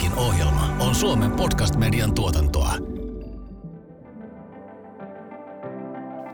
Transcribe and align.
Tämäkin 0.00 0.18
ohjelma 0.18 0.68
on 0.78 0.94
Suomen 0.94 1.30
podcast-median 1.30 2.14
tuotantoa. 2.14 2.72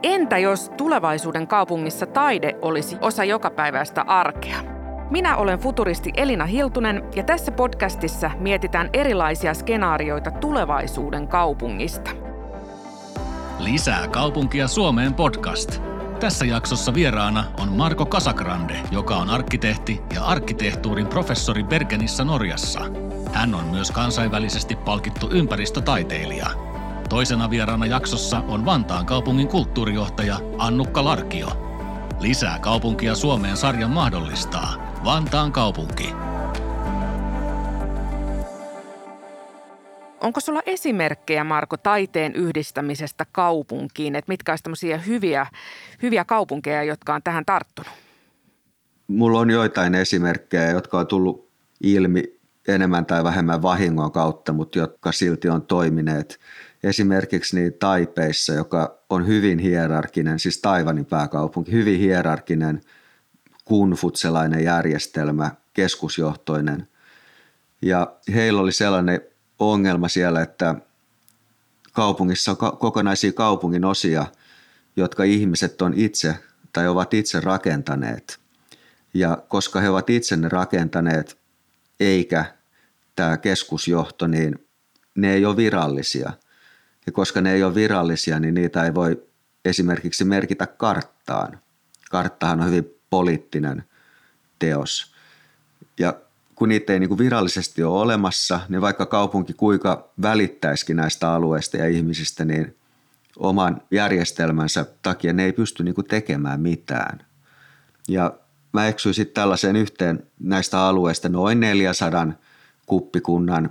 Entä 0.03 0.37
jos 0.37 0.71
tulevaisuuden 0.77 1.47
kaupungissa 1.47 2.05
taide 2.05 2.55
olisi 2.61 2.97
osa 3.01 3.23
jokapäiväistä 3.23 4.01
arkea? 4.01 4.57
Minä 5.09 5.37
olen 5.37 5.59
futuristi 5.59 6.11
Elina 6.17 6.45
Hiltunen 6.45 7.03
ja 7.15 7.23
tässä 7.23 7.51
podcastissa 7.51 8.31
mietitään 8.39 8.89
erilaisia 8.93 9.53
skenaarioita 9.53 10.31
tulevaisuuden 10.31 11.27
kaupungista. 11.27 12.11
Lisää 13.59 14.07
kaupunkia 14.07 14.67
Suomeen 14.67 15.13
podcast. 15.13 15.81
Tässä 16.19 16.45
jaksossa 16.45 16.93
vieraana 16.93 17.43
on 17.59 17.71
Marko 17.71 18.05
Kasagrande, 18.05 18.79
joka 18.91 19.15
on 19.15 19.29
arkkitehti 19.29 20.01
ja 20.13 20.23
arkkitehtuurin 20.23 21.07
professori 21.07 21.63
Bergenissä 21.63 22.23
Norjassa. 22.23 22.81
Hän 23.33 23.55
on 23.55 23.65
myös 23.65 23.91
kansainvälisesti 23.91 24.75
palkittu 24.75 25.29
ympäristötaiteilija. 25.31 26.47
Toisena 27.09 27.49
vieraana 27.49 27.85
jaksossa 27.85 28.39
on 28.47 28.65
Vantaan 28.65 29.05
kaupungin 29.05 29.47
kulttuurijohtaja 29.47 30.39
Annukka 30.57 31.03
Larkio. 31.03 31.47
Lisää 32.19 32.59
kaupunkia 32.59 33.15
Suomeen 33.15 33.57
sarjan 33.57 33.91
mahdollistaa 33.91 34.97
Vantaan 35.03 35.51
kaupunki. 35.51 36.13
Onko 40.21 40.39
sulla 40.39 40.61
esimerkkejä, 40.65 41.43
Marko, 41.43 41.77
taiteen 41.77 42.35
yhdistämisestä 42.35 43.25
kaupunkiin? 43.31 44.15
Että 44.15 44.31
mitkä 44.31 44.51
olisi 44.51 44.63
tämmöisiä 44.63 44.97
hyviä, 44.97 45.47
hyviä 46.01 46.25
kaupunkeja, 46.25 46.83
jotka 46.83 47.15
on 47.15 47.23
tähän 47.23 47.45
tarttunut? 47.45 47.91
Mulla 49.07 49.39
on 49.39 49.49
joitain 49.49 49.95
esimerkkejä, 49.95 50.71
jotka 50.71 50.99
on 50.99 51.07
tullut 51.07 51.49
ilmi 51.83 52.36
enemmän 52.67 53.05
tai 53.05 53.23
vähemmän 53.23 53.61
vahingon 53.61 54.11
kautta, 54.11 54.53
mutta 54.53 54.79
jotka 54.79 55.11
silti 55.11 55.49
on 55.49 55.61
toimineet. 55.61 56.39
Esimerkiksi 56.83 57.59
niin 57.59 57.73
Taipeissa, 57.73 58.53
joka 58.53 58.99
on 59.09 59.27
hyvin 59.27 59.59
hierarkinen, 59.59 60.39
siis 60.39 60.61
Taivanin 60.61 61.05
pääkaupunki, 61.05 61.71
hyvin 61.71 61.99
hierarkinen 61.99 62.81
kunfutselainen 63.65 64.63
järjestelmä, 64.63 65.51
keskusjohtoinen. 65.73 66.87
Ja 67.81 68.15
heillä 68.33 68.61
oli 68.61 68.71
sellainen 68.71 69.21
ongelma 69.59 70.07
siellä, 70.07 70.41
että 70.41 70.75
kaupungissa 71.93 72.51
on 72.51 72.57
kokonaisia 72.57 73.33
kaupungin 73.33 73.85
osia, 73.85 74.25
jotka 74.95 75.23
ihmiset 75.23 75.81
on 75.81 75.93
itse 75.95 76.35
tai 76.73 76.87
ovat 76.87 77.13
itse 77.13 77.39
rakentaneet. 77.39 78.39
Ja 79.13 79.43
koska 79.47 79.79
he 79.79 79.89
ovat 79.89 80.09
itse 80.09 80.37
ne 80.37 80.49
rakentaneet, 80.49 81.37
eikä 81.99 82.56
tämä 83.17 83.37
keskusjohto, 83.37 84.27
niin 84.27 84.67
ne 85.15 85.33
ei 85.33 85.45
ole 85.45 85.57
virallisia. 85.57 86.31
Ja 87.05 87.11
koska 87.11 87.41
ne 87.41 87.53
ei 87.53 87.63
ole 87.63 87.75
virallisia, 87.75 88.39
niin 88.39 88.53
niitä 88.53 88.83
ei 88.83 88.93
voi 88.93 89.23
esimerkiksi 89.65 90.25
merkitä 90.25 90.67
karttaan. 90.67 91.59
Karttahan 92.11 92.59
on 92.61 92.67
hyvin 92.67 92.93
poliittinen 93.09 93.83
teos. 94.59 95.13
Ja 95.99 96.13
kun 96.55 96.69
niitä 96.69 96.93
ei 96.93 96.99
niin 96.99 97.07
kuin 97.07 97.17
virallisesti 97.17 97.83
ole 97.83 98.01
olemassa, 98.01 98.59
niin 98.69 98.81
vaikka 98.81 99.05
kaupunki 99.05 99.53
kuinka 99.53 100.09
välittäisikin 100.21 100.95
näistä 100.95 101.31
alueista 101.31 101.77
ja 101.77 101.87
ihmisistä, 101.87 102.45
niin 102.45 102.75
oman 103.37 103.81
järjestelmänsä 103.91 104.85
takia 105.01 105.33
ne 105.33 105.45
ei 105.45 105.53
pysty 105.53 105.83
niin 105.83 105.95
kuin 105.95 106.07
tekemään 106.07 106.61
mitään. 106.61 107.25
Ja 108.07 108.33
mä 108.73 108.87
eksyin 108.87 109.13
sitten 109.13 109.33
tällaiseen 109.33 109.75
yhteen 109.75 110.23
näistä 110.39 110.81
alueista 110.81 111.29
noin 111.29 111.59
400 111.59 112.27
kuppikunnan 112.87 113.69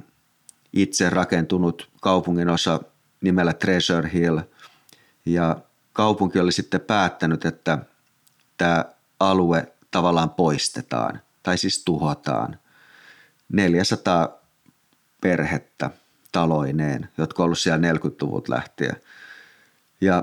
itse 0.72 1.10
rakentunut 1.10 1.90
kaupungin 2.00 2.48
osa 2.48 2.80
nimellä 3.20 3.52
Treasure 3.52 4.10
Hill. 4.12 4.38
Ja 5.26 5.56
kaupunki 5.92 6.38
oli 6.38 6.52
sitten 6.52 6.80
päättänyt, 6.80 7.44
että 7.44 7.78
tämä 8.56 8.84
alue 9.20 9.72
tavallaan 9.90 10.30
poistetaan 10.30 11.20
tai 11.42 11.58
siis 11.58 11.84
tuhotaan– 11.84 12.58
400 13.52 14.42
perhettä 15.20 15.90
taloineen, 16.32 17.08
jotka 17.18 17.42
on 17.42 17.44
ollut 17.44 17.58
siellä 17.58 17.92
40-luvut 17.92 18.48
lähtien. 18.48 18.96
Ja 20.00 20.22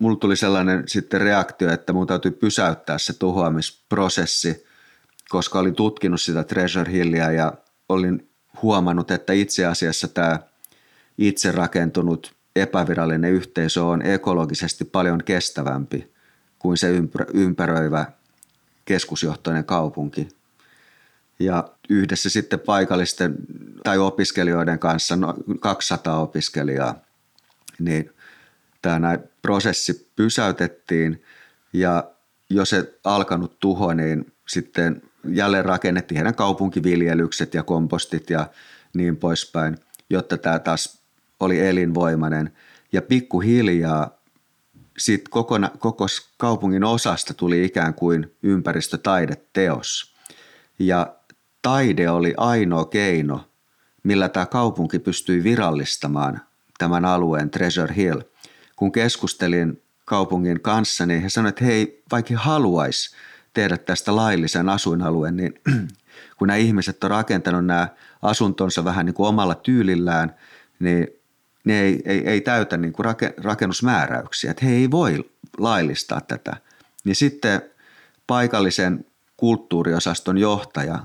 mulla 0.00 0.16
tuli 0.16 0.36
sellainen 0.36 0.88
sitten 0.88 1.20
reaktio, 1.20 1.72
että 1.72 1.92
mun 1.92 2.06
täytyy 2.06 2.30
pysäyttää 2.30 2.98
se 2.98 3.12
tuhoamisprosessi, 3.12 4.66
koska 5.28 5.58
olin 5.58 5.74
tutkinut 5.74 6.20
sitä 6.20 6.44
Treasure 6.44 6.92
Hillia 6.92 7.32
ja 7.32 7.52
olin 7.88 8.28
huomannut, 8.62 9.10
että 9.10 9.32
itse 9.32 9.66
asiassa 9.66 10.08
tämä 10.08 10.38
itse 11.18 11.52
rakentunut 11.52 12.34
epävirallinen 12.56 13.32
yhteisö 13.32 13.84
on 13.84 14.02
ekologisesti 14.02 14.84
paljon 14.84 15.24
kestävämpi 15.24 16.12
kuin 16.58 16.76
se 16.76 16.88
ympäröivä 17.34 18.06
keskusjohtoinen 18.84 19.64
kaupunki. 19.64 20.28
Ja 21.38 21.68
yhdessä 21.88 22.30
sitten 22.30 22.60
paikallisten 22.60 23.34
tai 23.84 23.98
opiskelijoiden 23.98 24.78
kanssa, 24.78 25.16
no 25.16 25.34
200 25.60 26.18
opiskelijaa, 26.18 26.94
niin 27.78 28.10
tämä 28.82 29.18
prosessi 29.42 30.10
pysäytettiin. 30.16 31.22
Ja 31.72 32.10
jo 32.50 32.64
se 32.64 32.94
alkanut 33.04 33.60
tuho, 33.60 33.94
niin 33.94 34.32
sitten 34.48 35.02
jälleen 35.28 35.64
rakennettiin 35.64 36.16
heidän 36.16 36.34
kaupunkiviljelykset 36.34 37.54
ja 37.54 37.62
kompostit 37.62 38.30
ja 38.30 38.46
niin 38.94 39.16
poispäin, 39.16 39.78
jotta 40.10 40.38
tämä 40.38 40.58
taas 40.58 40.98
oli 41.40 41.66
elinvoimainen. 41.66 42.52
Ja 42.92 43.02
pikkuhiljaa 43.02 44.18
sitten 44.98 45.30
koko 45.78 46.06
kaupungin 46.36 46.84
osasta 46.84 47.34
tuli 47.34 47.64
ikään 47.64 47.94
kuin 47.94 48.36
ympäristötaideteos. 48.42 50.14
Ja 50.78 51.14
taide 51.62 52.10
oli 52.10 52.34
ainoa 52.36 52.84
keino, 52.84 53.48
millä 54.02 54.28
tämä 54.28 54.46
kaupunki 54.46 54.98
pystyi 54.98 55.44
virallistamaan 55.44 56.40
tämän 56.78 57.04
alueen 57.04 57.50
Treasure 57.50 57.94
Hill. 57.96 58.20
Kun 58.76 58.92
keskustelin 58.92 59.82
kaupungin 60.04 60.60
kanssa, 60.60 61.06
niin 61.06 61.22
he 61.22 61.28
sanoivat, 61.28 61.54
että 61.54 61.64
hei, 61.64 62.02
vaikka 62.12 62.34
haluaisi 62.36 63.16
tehdä 63.56 63.78
tästä 63.78 64.16
laillisen 64.16 64.68
asuinalueen, 64.68 65.36
niin 65.36 65.60
kun 66.38 66.48
nämä 66.48 66.56
ihmiset 66.56 67.04
on 67.04 67.10
rakentanut 67.10 67.66
nämä 67.66 67.88
asuntonsa 68.22 68.84
vähän 68.84 69.06
niin 69.06 69.14
kuin 69.14 69.28
omalla 69.28 69.54
tyylillään, 69.54 70.34
niin 70.78 71.08
ne 71.64 71.80
ei, 71.80 72.02
ei, 72.04 72.28
ei 72.28 72.40
täytä 72.40 72.76
niin 72.76 72.92
kuin 72.92 73.06
rakennusmääräyksiä, 73.36 74.50
että 74.50 74.64
he 74.66 74.72
ei 74.72 74.90
voi 74.90 75.30
laillistaa 75.58 76.20
tätä. 76.20 76.56
Niin 77.04 77.16
sitten 77.16 77.62
paikallisen 78.26 79.04
kulttuuriosaston 79.36 80.38
johtaja 80.38 80.98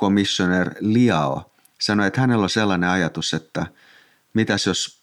commissioner 0.00 0.74
Liao 0.80 1.50
sanoi, 1.80 2.06
että 2.06 2.20
hänellä 2.20 2.42
on 2.42 2.50
sellainen 2.50 2.90
ajatus, 2.90 3.34
että 3.34 3.66
mitäs 4.34 4.66
jos 4.66 5.02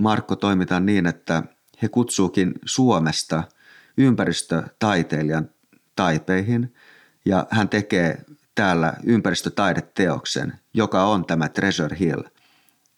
Markko 0.00 0.36
toimitaan 0.36 0.86
niin, 0.86 1.06
että 1.06 1.42
he 1.82 1.88
kutsuukin 1.88 2.52
Suomesta 2.64 3.42
ympäristötaiteilijan 3.96 5.50
taipeihin 6.02 6.74
ja 7.24 7.46
hän 7.50 7.68
tekee 7.68 8.18
täällä 8.54 8.92
ympäristötaideteoksen, 9.04 10.52
joka 10.74 11.04
on 11.04 11.24
tämä 11.24 11.48
Treasure 11.48 11.96
Hill 12.00 12.22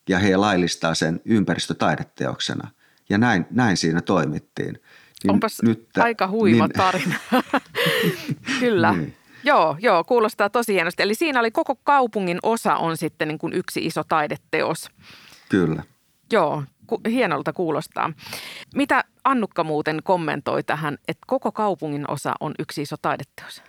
ja 0.09 0.19
he 0.19 0.37
laillistaa 0.37 0.95
sen 0.95 1.21
ympäristötaideteoksena. 1.25 2.71
Ja 3.09 3.19
näin, 3.19 3.47
näin 3.51 3.77
siinä 3.77 4.01
toimittiin. 4.01 4.79
Niin 5.25 5.31
Onpas 5.31 5.63
nyt, 5.63 5.89
aika 5.99 6.29
huima 6.29 6.67
niin, 6.67 6.77
tarina. 6.77 7.15
Kyllä. 8.61 8.93
Niin. 8.93 9.17
Joo, 9.45 9.77
joo, 9.81 10.05
kuulostaa 10.05 10.51
tosi 10.51 10.73
hienosti. 10.73 11.03
Eli 11.03 11.15
siinä 11.15 11.41
oli 11.41 11.51
koko 11.51 11.75
kaupungin 11.75 12.39
osa 12.43 12.77
on 12.77 12.97
sitten 12.97 13.29
niin 13.29 13.39
kuin 13.39 13.53
yksi 13.53 13.87
iso 13.87 14.05
taideteos. 14.05 14.91
Kyllä. 15.49 15.83
Joo, 16.33 16.65
ku, 16.87 17.01
hienolta 17.09 17.53
kuulostaa. 17.53 18.13
Mitä 18.75 19.05
Annukka 19.25 19.65
muuten 19.65 20.01
kommentoi 20.05 20.63
tähän, 20.63 20.99
että 21.09 21.25
koko 21.27 21.53
kaupungin 21.53 22.11
osa 22.11 22.35
on 22.41 22.55
yksi 22.59 22.83
iso 22.83 22.97
taideteos? 23.03 23.63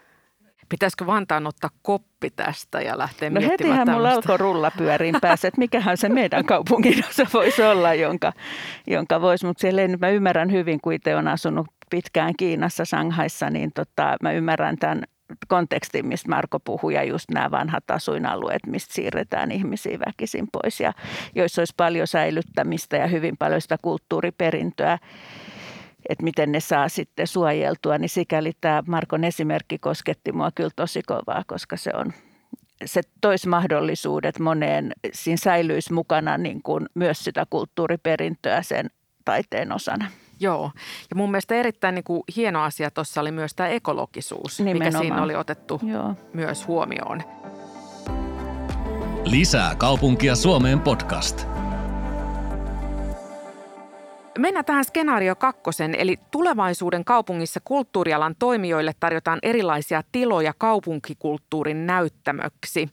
Pitäisikö 0.69 1.06
Vantaan 1.06 1.47
ottaa 1.47 1.69
koppi 1.81 2.29
tästä 2.29 2.81
ja 2.81 2.97
lähteä 2.97 3.29
no 3.29 3.39
miettimään 3.39 3.77
hetihän 3.77 3.97
mulla 3.97 4.12
alkoi 4.12 4.38
rulla 4.38 4.71
pyörin 4.77 5.15
päässä, 5.21 5.47
että 5.47 5.59
mikähän 5.59 5.97
se 5.97 6.09
meidän 6.09 6.45
kaupungin 6.56 7.03
osa 7.09 7.25
voisi 7.33 7.63
olla, 7.63 7.94
jonka, 7.94 8.33
jonka 8.88 9.21
voisi. 9.21 9.45
Mutta 9.45 9.62
siellä 9.62 9.81
ei, 9.81 9.88
mä 9.88 10.09
ymmärrän 10.09 10.51
hyvin, 10.51 10.81
kun 10.81 10.94
itse 10.94 11.13
olen 11.13 11.27
asunut 11.27 11.67
pitkään 11.89 12.33
Kiinassa, 12.38 12.85
Shanghaissa, 12.85 13.50
niin 13.50 13.71
tota, 13.75 14.17
mä 14.21 14.31
ymmärrän 14.31 14.77
tämän 14.77 15.03
kontekstin, 15.48 16.07
mistä 16.07 16.30
Marko 16.30 16.60
puhui, 16.60 16.94
ja 16.94 17.04
just 17.04 17.31
nämä 17.31 17.51
vanhat 17.51 17.92
asuinalueet, 17.92 18.66
mistä 18.68 18.94
siirretään 18.94 19.51
ihmisiä 19.51 20.00
väkisin 20.07 20.48
pois, 20.51 20.80
ja 20.80 20.94
joissa 21.36 21.62
olisi 21.62 21.74
paljon 21.77 22.07
säilyttämistä 22.07 22.98
ja 22.98 23.07
hyvin 23.07 23.38
paljon 23.38 23.62
sitä 23.62 23.77
kulttuuriperintöä, 23.81 24.98
että 26.10 26.24
miten 26.24 26.51
ne 26.51 26.60
saa 26.60 26.89
sitten 26.89 27.27
suojeltua, 27.27 27.98
niin 27.98 28.10
sikäli 28.10 28.51
tämä 28.62 28.83
Markon 28.88 29.24
esimerkki 29.24 29.77
kosketti 29.77 30.31
mua 30.31 30.51
kyllä 30.51 30.69
tosi 30.75 31.01
kovaa, 31.04 31.44
koska 31.48 31.77
se 31.77 31.92
on 31.94 32.13
se 32.86 33.01
toisi 33.22 33.50
mahdollisuudet 33.50 34.39
moneen, 34.39 34.92
siinä 35.13 35.38
säilyisi 35.38 35.94
mukana 35.94 36.38
niin 36.38 36.63
kuin 36.63 36.86
myös 36.94 37.24
sitä 37.24 37.45
kulttuuriperintöä 37.50 38.62
sen 38.62 38.89
taiteen 39.25 39.72
osana. 39.72 40.12
Joo, 40.40 40.72
ja 41.10 41.16
mun 41.16 41.32
mielestä 41.32 41.56
erittäin 41.56 41.96
niin 41.96 42.04
kuin 42.04 42.24
hieno 42.36 42.64
asia 42.64 42.92
tuossa 42.92 43.22
oli 43.22 43.32
myös 43.32 43.54
tämä 43.56 43.70
ekologisuus, 43.70 44.60
Nimenomaan. 44.60 44.88
mikä 44.94 45.00
siinä 45.00 45.24
oli 45.24 45.36
otettu 45.36 45.82
Joo. 45.84 46.16
myös 46.34 46.68
huomioon. 46.68 47.22
Lisää 49.26 49.76
kaupunkia 49.76 50.36
Suomeen 50.36 50.80
podcast. 50.80 51.48
Mennään 54.40 54.66
tähän 54.66 54.86
skenaario 54.86 55.36
kakkosen, 55.36 55.96
eli 55.96 56.18
tulevaisuuden 56.32 57.06
kaupungissa 57.06 57.60
kulttuurialan 57.64 58.36
toimijoille 58.40 58.92
tarjotaan 59.00 59.40
erilaisia 59.44 60.02
tiloja 60.12 60.54
kaupunkikulttuurin 60.58 61.86
näyttämöksi. 61.86 62.90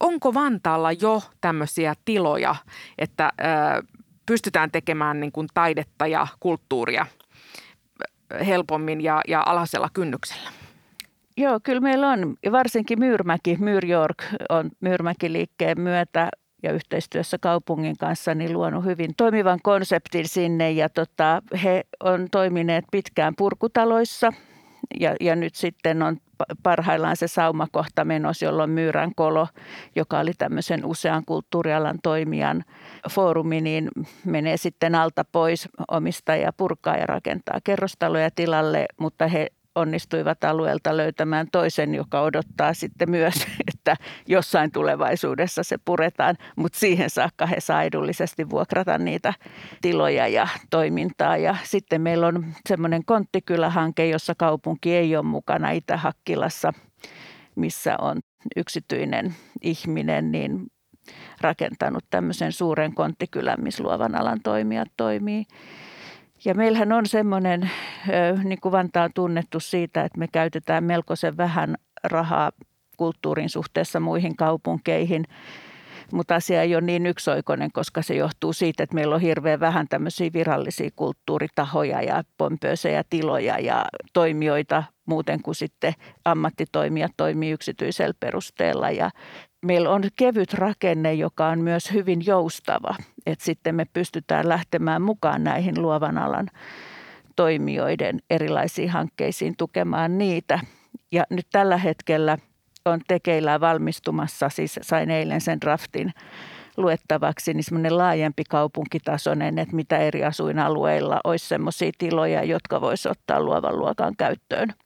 Onko 0.00 0.34
Vantaalla 0.34 0.92
jo 0.92 1.22
tämmöisiä 1.40 1.94
tiloja, 2.04 2.56
että 2.98 3.32
ö, 3.40 3.82
pystytään 4.26 4.70
tekemään 4.70 5.20
niin 5.20 5.32
kuin 5.32 5.48
taidetta 5.54 6.06
ja 6.06 6.26
kulttuuria 6.40 7.06
helpommin 8.46 9.00
ja, 9.00 9.20
ja 9.28 9.42
alasella 9.46 9.88
kynnyksellä? 9.92 10.50
Joo, 11.36 11.60
kyllä 11.62 11.80
meillä 11.80 12.08
on. 12.08 12.36
Varsinkin 12.52 12.98
Myyrmäki, 12.98 13.56
Myyrjork 13.60 14.24
on 14.48 14.70
Myyrmäki-liikkeen 14.80 15.80
myötä 15.80 16.28
ja 16.62 16.72
yhteistyössä 16.72 17.38
kaupungin 17.40 17.96
kanssa 17.96 18.34
niin 18.34 18.52
luonut 18.52 18.84
hyvin 18.84 19.10
toimivan 19.16 19.58
konseptin 19.62 20.28
sinne 20.28 20.70
ja 20.70 20.88
tota, 20.88 21.42
he 21.62 21.84
on 22.00 22.28
toimineet 22.30 22.84
pitkään 22.90 23.34
purkutaloissa 23.36 24.32
ja, 25.00 25.16
ja 25.20 25.36
nyt 25.36 25.54
sitten 25.54 26.02
on 26.02 26.16
parhaillaan 26.62 27.16
se 27.16 27.28
saumakohta 27.28 28.04
menossa, 28.04 28.44
jolloin 28.44 28.70
Myyrän 28.70 29.14
kolo, 29.16 29.48
joka 29.96 30.18
oli 30.18 30.32
tämmöisen 30.38 30.84
usean 30.84 31.24
kulttuurialan 31.24 31.98
toimijan 32.02 32.64
foorumi, 33.10 33.60
niin 33.60 33.88
menee 34.24 34.56
sitten 34.56 34.94
alta 34.94 35.24
pois 35.32 35.68
omistaja 35.88 36.52
purkaa 36.52 36.96
ja 36.96 37.06
rakentaa 37.06 37.58
kerrostaloja 37.64 38.30
tilalle, 38.30 38.86
mutta 38.98 39.26
he 39.26 39.46
onnistuivat 39.74 40.44
alueelta 40.44 40.96
löytämään 40.96 41.46
toisen, 41.52 41.94
joka 41.94 42.20
odottaa 42.20 42.74
sitten 42.74 43.10
myös, 43.10 43.34
että 43.82 44.04
jossain 44.26 44.72
tulevaisuudessa 44.72 45.62
se 45.62 45.76
puretaan, 45.84 46.36
mutta 46.56 46.78
siihen 46.78 47.10
saakka 47.10 47.46
he 47.46 47.60
saa 47.60 47.82
edullisesti 47.82 48.50
vuokrata 48.50 48.98
niitä 48.98 49.34
tiloja 49.80 50.28
ja 50.28 50.48
toimintaa. 50.70 51.36
Ja 51.36 51.56
sitten 51.62 52.00
meillä 52.00 52.26
on 52.26 52.46
semmoinen 52.68 53.04
konttikylähanke, 53.04 54.06
jossa 54.06 54.34
kaupunki 54.38 54.94
ei 54.94 55.16
ole 55.16 55.24
mukana 55.24 55.70
Itä-Hakkilassa, 55.70 56.72
missä 57.54 57.96
on 57.98 58.20
yksityinen 58.56 59.34
ihminen, 59.62 60.32
niin 60.32 60.66
rakentanut 61.40 62.04
tämmöisen 62.10 62.52
suuren 62.52 62.94
konttikylän, 62.94 63.62
missä 63.62 63.82
luovan 63.82 64.14
alan 64.14 64.40
toimijat 64.42 64.88
toimii. 64.96 65.44
Ja 66.44 66.54
meillähän 66.54 66.92
on 66.92 67.06
semmoinen, 67.06 67.70
niin 68.44 68.60
kuin 68.60 68.72
Vantaa 68.72 69.04
on 69.04 69.10
tunnettu 69.14 69.60
siitä, 69.60 70.04
että 70.04 70.18
me 70.18 70.28
käytetään 70.28 70.84
melkoisen 70.84 71.36
vähän 71.36 71.76
rahaa 72.04 72.52
kulttuurin 72.96 73.48
suhteessa 73.48 74.00
muihin 74.00 74.36
kaupunkeihin. 74.36 75.24
Mutta 76.12 76.34
asia 76.34 76.62
ei 76.62 76.74
ole 76.74 76.80
niin 76.80 77.06
yksioikoinen, 77.06 77.72
koska 77.72 78.02
se 78.02 78.14
johtuu 78.14 78.52
siitä, 78.52 78.82
että 78.82 78.94
meillä 78.94 79.14
on 79.14 79.20
hirveän 79.20 79.60
vähän 79.60 79.88
tämmöisiä 79.88 80.30
virallisia 80.32 80.90
kulttuuritahoja 80.96 82.02
ja 82.02 82.22
pompöösejä 82.38 83.04
tiloja 83.10 83.58
ja 83.58 83.84
toimijoita 84.12 84.84
muuten 85.06 85.42
kuin 85.42 85.54
sitten 85.54 85.94
ammattitoimijat 86.24 87.12
toimii 87.16 87.50
yksityisellä 87.50 88.14
perusteella. 88.20 88.90
Ja 88.90 89.10
meillä 89.66 89.90
on 89.90 90.02
kevyt 90.16 90.54
rakenne, 90.54 91.14
joka 91.14 91.46
on 91.46 91.58
myös 91.58 91.92
hyvin 91.92 92.26
joustava, 92.26 92.96
että 93.26 93.44
sitten 93.44 93.74
me 93.74 93.86
pystytään 93.92 94.48
lähtemään 94.48 95.02
mukaan 95.02 95.44
näihin 95.44 95.82
luovan 95.82 96.18
alan 96.18 96.48
toimijoiden 97.36 98.18
erilaisiin 98.30 98.90
hankkeisiin 98.90 99.54
tukemaan 99.58 100.18
niitä. 100.18 100.60
Ja 101.12 101.24
nyt 101.30 101.46
tällä 101.52 101.76
hetkellä 101.76 102.38
on 102.84 103.00
tekeillä 103.08 103.60
valmistumassa, 103.60 104.48
siis 104.48 104.78
sain 104.82 105.10
eilen 105.10 105.40
sen 105.40 105.60
draftin 105.60 106.12
luettavaksi, 106.76 107.54
niin 107.54 107.64
semmoinen 107.64 107.98
laajempi 107.98 108.44
kaupunkitasoinen, 108.48 109.58
että 109.58 109.76
mitä 109.76 109.98
eri 109.98 110.24
asuinalueilla 110.24 111.20
olisi 111.24 111.48
semmoisia 111.48 111.92
tiloja, 111.98 112.44
jotka 112.44 112.80
voisi 112.80 113.08
ottaa 113.08 113.40
luovan 113.40 113.78
luokan 113.78 114.14
käyttöön– 114.16 114.72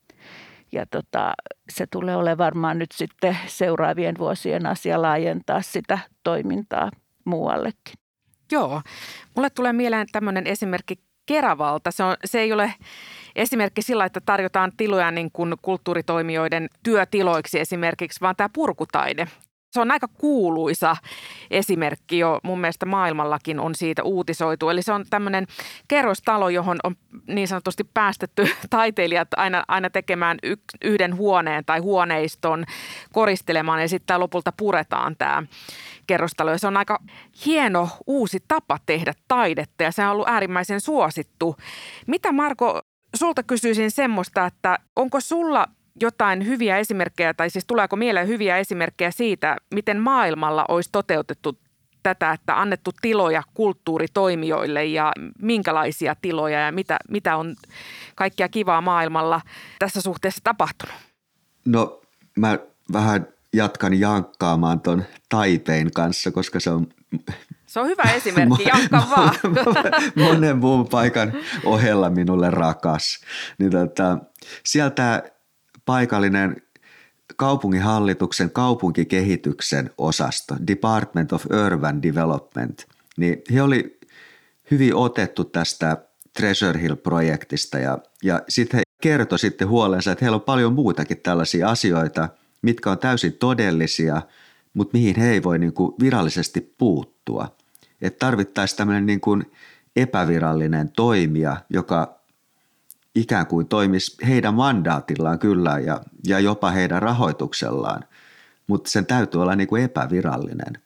ja 0.73 0.87
tota, 0.87 1.35
se 1.69 1.87
tulee 1.87 2.17
olemaan 2.17 2.39
varmaan 2.39 2.79
nyt 2.79 2.93
sitten 2.93 3.39
seuraavien 3.47 4.19
vuosien 4.19 4.67
asia 4.67 5.03
laajentaa 5.03 5.63
sitä 5.63 5.99
toimintaa 6.23 6.91
muuallekin. 7.25 7.95
Joo, 8.53 8.83
mulle 9.37 9.51
tulee 9.51 9.73
mieleen 9.73 10.07
tämmöinen 10.13 10.47
esimerkki 10.47 10.99
Keravalta. 11.27 11.91
Se, 11.91 12.05
on, 12.05 12.17
se 12.25 12.41
ei 12.41 12.53
ole 12.53 12.75
esimerkki 13.37 13.83
sillä, 13.83 14.05
että 14.05 14.21
tarjotaan 14.21 14.73
tiloja 14.77 15.11
niin 15.11 15.31
kuin 15.33 15.55
kulttuuritoimijoiden 15.63 16.69
työtiloiksi 16.83 17.61
esimerkiksi, 17.61 18.21
vaan 18.21 18.37
tämä 18.37 18.49
purkutaide 18.53 19.29
se 19.77 19.81
on 19.81 19.91
aika 19.91 20.09
kuuluisa 20.09 20.97
esimerkki 21.51 22.19
jo 22.19 22.41
mun 22.43 22.61
mielestä 22.61 22.87
maailmallakin 22.87 23.61
on 23.61 23.75
siitä 23.75 24.03
uutisoitu. 24.03 24.69
Eli 24.69 24.83
se 24.83 24.93
on 24.93 25.05
tämmöinen 25.11 25.47
kerrostalo, 25.89 26.49
johon 26.49 26.79
on 26.85 26.97
niin 27.27 27.49
sanotusti 27.49 27.85
päästetty 27.95 28.49
taiteilijat 28.71 29.29
aina, 29.37 29.65
aina 29.69 29.91
tekemään 29.91 30.39
yhden 30.85 31.17
huoneen 31.17 31.65
tai 31.65 31.79
huoneiston 31.79 32.65
koristelemaan 33.13 33.81
ja 33.81 33.89
sitten 33.89 34.21
lopulta 34.21 34.53
puretaan 34.57 35.17
tämä 35.17 35.43
kerrostalo. 36.07 36.51
Ja 36.51 36.59
se 36.59 36.67
on 36.67 36.77
aika 36.77 37.03
hieno 37.47 37.89
uusi 38.07 38.39
tapa 38.49 38.79
tehdä 38.87 39.13
taidetta 39.29 39.83
ja 39.83 39.93
se 39.93 40.05
on 40.05 40.11
ollut 40.11 40.29
äärimmäisen 40.29 40.81
suosittu. 40.81 41.57
Mitä 42.07 42.33
Marko, 42.33 42.83
sulta 43.15 43.43
kysyisin 43.43 43.91
semmoista, 43.91 44.47
että 44.47 44.79
onko 44.97 45.21
sulla 45.21 45.67
jotain 46.01 46.47
hyviä 46.47 46.79
esimerkkejä, 46.79 47.35
tai 47.35 47.51
siis 47.51 47.65
tuleeko 47.67 47.97
mieleen 47.97 48.29
hyviä 48.29 48.59
esimerkkejä 48.59 49.11
siitä, 49.11 49.57
miten 49.75 50.01
maailmalla 50.01 50.65
olisi 50.69 50.89
toteutettu 50.93 51.59
tätä, 52.03 52.33
että 52.33 52.61
annettu 52.61 52.91
tiloja 53.03 53.43
kulttuuritoimijoille 53.55 54.85
ja 54.85 55.13
minkälaisia 55.43 56.17
tiloja 56.23 56.61
ja 56.61 56.73
mitä, 56.73 56.99
mitä 57.09 57.37
on 57.37 57.57
kaikkia 58.15 58.49
kivaa 58.49 58.81
maailmalla 58.81 59.41
tässä 59.79 60.01
suhteessa 60.01 60.41
tapahtunut? 60.45 60.97
No 61.65 62.01
mä 62.37 62.59
vähän 62.93 63.27
jatkan 63.53 64.01
jankkaamaan 64.01 64.81
ton 64.81 65.05
Taipein 65.29 65.93
kanssa, 65.93 66.31
koska 66.31 66.61
se 66.61 66.71
on 66.71 66.87
se 67.67 67.81
on 67.81 67.87
hyvä 67.87 68.03
esimerkki, 68.03 68.65
jankka 68.65 69.07
vaan. 69.17 69.35
Monen 70.25 70.59
muun 70.59 70.89
paikan 70.89 71.33
ohella 71.65 72.11
minulle 72.11 72.51
rakas. 72.51 73.21
Niin 73.59 73.71
tota, 73.71 74.19
sieltä 74.65 75.23
paikallinen 75.87 76.63
kaupunginhallituksen 77.37 78.51
kaupunkikehityksen 78.51 79.91
osasto, 79.99 80.57
Department 80.67 81.33
of 81.33 81.47
Urban 81.67 82.03
Development, 82.03 82.87
niin 83.17 83.43
he 83.53 83.63
oli 83.63 83.99
hyvin 84.71 84.95
otettu 84.95 85.45
tästä 85.45 85.97
Treasure 86.37 86.81
Hill-projektista 86.83 87.79
ja, 87.79 87.99
ja 88.23 88.43
sitten 88.49 88.79
he 88.79 88.83
kertoi 89.03 89.39
sitten 89.39 89.69
huolensa, 89.69 90.13
että 90.13 90.25
heillä 90.25 90.35
on 90.35 90.43
paljon 90.43 90.73
muutakin 90.73 91.21
tällaisia 91.23 91.69
asioita, 91.69 92.29
mitkä 92.63 92.91
on 92.91 92.99
täysin 92.99 93.33
todellisia, 93.33 94.23
mutta 94.75 94.99
mihin 94.99 95.17
he 95.17 95.33
ei 95.33 95.43
voi 95.43 95.59
niin 95.59 95.73
kuin 95.73 95.95
virallisesti 96.01 96.75
puuttua. 96.79 97.57
Että 98.03 98.19
tarvittaisiin 98.19 98.77
tämmöinen 98.77 99.07
niin 99.07 99.21
kuin 99.21 99.53
epävirallinen 99.97 100.93
toimija, 100.93 101.57
joka 101.71 102.16
ikään 103.17 103.47
kuin 103.47 103.69
toimisi 103.69 104.17
heidän 104.27 104.55
mandaatillaan 104.55 105.39
kyllä 105.39 105.79
ja, 105.79 106.01
ja 106.27 106.41
jopa 106.41 106.71
heidän 106.71 107.03
rahoituksellaan, 107.03 108.05
mutta 108.67 108.91
sen 108.91 109.07
täytyy 109.07 109.43
olla 109.43 109.57
niin 109.57 109.69
kuin 109.69 109.83
epävirallinen. 109.83 110.83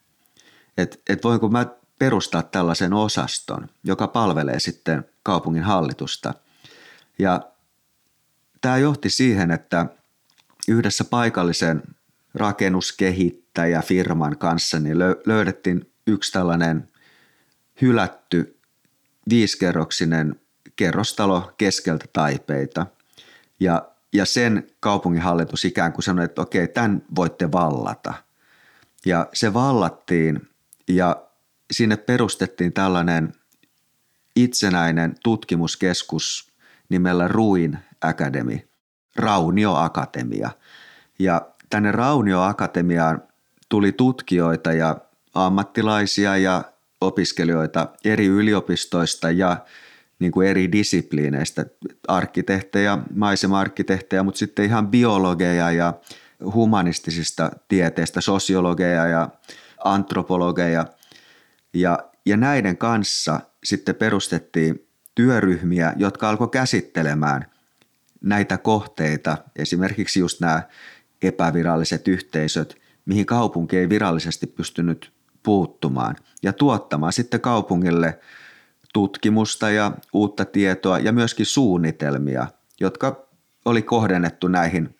Että 0.78 0.96
et 1.08 1.24
voinko 1.24 1.48
mä 1.48 1.66
perustaa 1.98 2.42
tällaisen 2.42 2.92
osaston, 2.92 3.68
joka 3.84 4.08
palvelee 4.08 4.60
sitten 4.60 5.04
kaupungin 5.22 5.62
hallitusta. 5.62 6.34
Ja 7.18 7.40
tämä 8.60 8.78
johti 8.78 9.10
siihen, 9.10 9.50
että 9.50 9.86
yhdessä 10.68 11.04
paikallisen 11.04 11.82
rakennuskehittäjäfirman 12.34 14.38
kanssa 14.38 14.78
niin 14.78 14.98
löydettiin 15.26 15.92
yksi 16.06 16.32
tällainen 16.32 16.88
hylätty 17.82 18.58
viisikerroksinen 19.30 20.40
kerrostalo 20.80 21.52
keskeltä 21.58 22.04
taipeita. 22.12 22.86
Ja, 23.60 23.88
ja 24.12 24.24
sen 24.24 24.66
kaupunginhallitus 24.80 25.64
ikään 25.64 25.92
kuin 25.92 26.02
sanoi, 26.02 26.24
että 26.24 26.42
okei, 26.42 26.68
tämän 26.68 27.02
voitte 27.16 27.52
vallata. 27.52 28.14
Ja 29.06 29.26
se 29.32 29.54
vallattiin 29.54 30.48
ja 30.88 31.22
sinne 31.70 31.96
perustettiin 31.96 32.72
tällainen 32.72 33.32
itsenäinen 34.36 35.14
tutkimuskeskus 35.22 36.52
nimellä 36.88 37.28
Ruin 37.28 37.78
Academy, 38.00 38.58
Raunio 39.16 39.74
Akatemia. 39.74 40.50
Ja 41.18 41.48
tänne 41.70 41.92
Raunio 41.92 42.40
Akatemiaan 42.40 43.22
tuli 43.68 43.92
tutkijoita 43.92 44.72
ja 44.72 44.96
ammattilaisia 45.34 46.36
ja 46.36 46.64
opiskelijoita 47.00 47.88
eri 48.04 48.26
yliopistoista 48.26 49.30
ja 49.30 49.56
niin 50.20 50.32
kuin 50.32 50.48
eri 50.48 50.72
disipliineistä, 50.72 51.66
arkkitehtejä, 52.08 52.98
maisema-arkkitehtejä, 53.14 54.22
mutta 54.22 54.38
sitten 54.38 54.64
ihan 54.64 54.88
biologeja 54.88 55.70
ja 55.70 55.94
humanistisista 56.54 57.50
tieteistä, 57.68 58.20
sosiologeja 58.20 59.06
ja 59.06 59.28
antropologeja. 59.84 60.86
Ja, 61.74 61.98
ja 62.26 62.36
näiden 62.36 62.76
kanssa 62.76 63.40
sitten 63.64 63.94
perustettiin 63.94 64.86
työryhmiä, 65.14 65.92
jotka 65.96 66.28
alkoi 66.28 66.48
käsittelemään 66.48 67.46
näitä 68.20 68.58
kohteita, 68.58 69.38
esimerkiksi 69.56 70.20
just 70.20 70.40
nämä 70.40 70.62
epäviralliset 71.22 72.08
yhteisöt, 72.08 72.80
mihin 73.04 73.26
kaupunki 73.26 73.76
ei 73.78 73.88
virallisesti 73.88 74.46
pystynyt 74.46 75.12
puuttumaan 75.42 76.16
ja 76.42 76.52
tuottamaan 76.52 77.12
sitten 77.12 77.40
kaupungille 77.40 78.18
tutkimusta 78.92 79.70
ja 79.70 79.92
uutta 80.12 80.44
tietoa 80.44 80.98
ja 80.98 81.12
myöskin 81.12 81.46
suunnitelmia, 81.46 82.46
jotka 82.80 83.28
oli 83.64 83.82
kohdennettu 83.82 84.48
näihin 84.48 84.98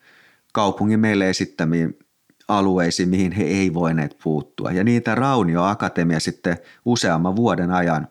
kaupungin 0.53 0.99
meille 0.99 1.29
esittämiin 1.29 1.99
alueisiin, 2.47 3.09
mihin 3.09 3.31
he 3.31 3.43
ei 3.43 3.73
voineet 3.73 4.17
puuttua. 4.23 4.71
Ja 4.71 4.83
niitä 4.83 5.15
Raunio 5.15 5.63
Akatemia 5.63 6.19
sitten 6.19 6.57
useamman 6.85 7.35
vuoden 7.35 7.71
ajan 7.71 8.07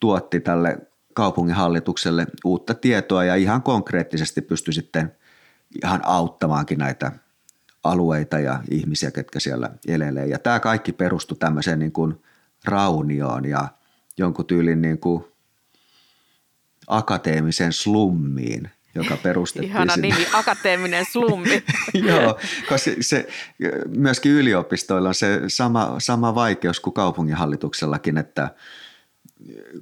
tuotti 0.00 0.40
tälle 0.40 0.78
kaupunginhallitukselle 1.14 2.26
uutta 2.44 2.74
tietoa 2.74 3.24
ja 3.24 3.34
ihan 3.34 3.62
konkreettisesti 3.62 4.42
pystyi 4.42 4.74
sitten 4.74 5.12
ihan 5.82 6.00
auttamaankin 6.04 6.78
näitä 6.78 7.12
alueita 7.84 8.38
ja 8.38 8.60
ihmisiä, 8.70 9.10
ketkä 9.10 9.40
siellä 9.40 9.70
elelee. 9.88 10.26
Ja 10.26 10.38
tämä 10.38 10.60
kaikki 10.60 10.92
perustui 10.92 11.36
tämmöiseen 11.38 11.78
niin 11.78 11.92
kuin 11.92 12.22
raunioon 12.64 13.44
ja 13.44 13.68
jonkun 14.18 14.46
tyylin 14.46 14.82
niin 14.82 14.98
kuin 14.98 15.24
akateemisen 16.86 17.72
slummiin, 17.72 18.70
joka 18.94 19.16
perustettiin 19.16 19.70
Ihana 19.70 19.94
sinne. 19.94 20.08
nimi, 20.08 20.26
akateeminen 20.32 21.04
slummi. 21.12 21.62
Joo, 22.08 22.38
koska 22.68 22.90
se, 23.00 23.28
myöskin 23.88 24.32
yliopistoilla 24.32 25.08
on 25.08 25.14
se 25.14 25.40
sama, 25.48 25.94
sama 25.98 26.34
vaikeus 26.34 26.80
kuin 26.80 26.94
kaupunginhallituksellakin, 26.94 28.18
että 28.18 28.50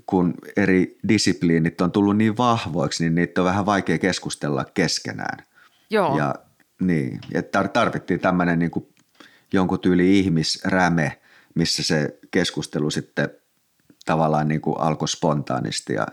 kun 0.06 0.34
eri 0.56 0.98
disipliinit 1.08 1.80
on 1.80 1.92
tullut 1.92 2.16
niin 2.16 2.36
vahvoiksi, 2.36 3.04
niin 3.04 3.14
niitä 3.14 3.40
on 3.40 3.44
vähän 3.44 3.66
vaikea 3.66 3.98
keskustella 3.98 4.64
keskenään. 4.64 5.44
Joo. 5.90 6.18
Ja 6.18 6.34
niin, 6.80 7.20
että 7.34 7.68
tarvittiin 7.68 8.20
tämmöinen 8.20 8.58
niin 8.58 8.70
jonkun 9.52 9.80
tyyli 9.80 10.18
ihmisräme, 10.18 11.20
missä 11.54 11.82
se 11.82 12.18
keskustelu 12.30 12.90
sitten 12.90 13.30
tavallaan 14.06 14.48
niin 14.48 14.60
kuin 14.60 14.80
alkoi 14.80 15.08
spontaanisti 15.08 15.92
ja, 15.92 16.06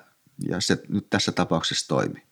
ja 0.50 0.62
se 0.62 0.84
nyt 0.90 1.10
tässä 1.10 1.32
tapauksessa 1.32 1.88
toimi. 1.88 2.24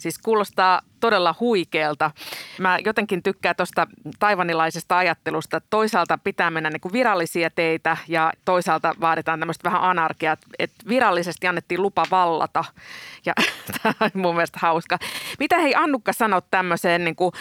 Siis 0.00 0.18
kuulostaa 0.18 0.80
todella 1.00 1.34
huikealta. 1.40 2.10
Mä 2.58 2.78
jotenkin 2.84 3.22
tykkään 3.22 3.56
tuosta 3.56 3.86
taivanilaisesta 4.18 4.98
ajattelusta, 4.98 5.56
että 5.56 5.66
toisaalta 5.70 6.18
pitää 6.18 6.50
mennä 6.50 6.70
niin 6.70 6.80
kuin 6.80 6.92
virallisia 6.92 7.50
teitä 7.50 7.96
ja 8.08 8.32
toisaalta 8.44 8.94
vaaditaan 9.00 9.38
tämmöistä 9.38 9.70
vähän 9.70 9.82
anarkiaa, 9.82 10.36
että 10.58 10.76
virallisesti 10.88 11.46
annettiin 11.46 11.82
lupa 11.82 12.06
vallata 12.10 12.64
ja 13.26 13.32
tämä 13.82 13.94
on 14.00 14.10
mun 14.14 14.34
mielestä 14.34 14.58
hauska. 14.62 14.98
Mitä 15.38 15.58
hei 15.58 15.74
Annukka 15.74 16.12
sanot 16.12 16.44
tämmöiseen, 16.50 17.04
niin 17.04 17.16
kuin, 17.16 17.32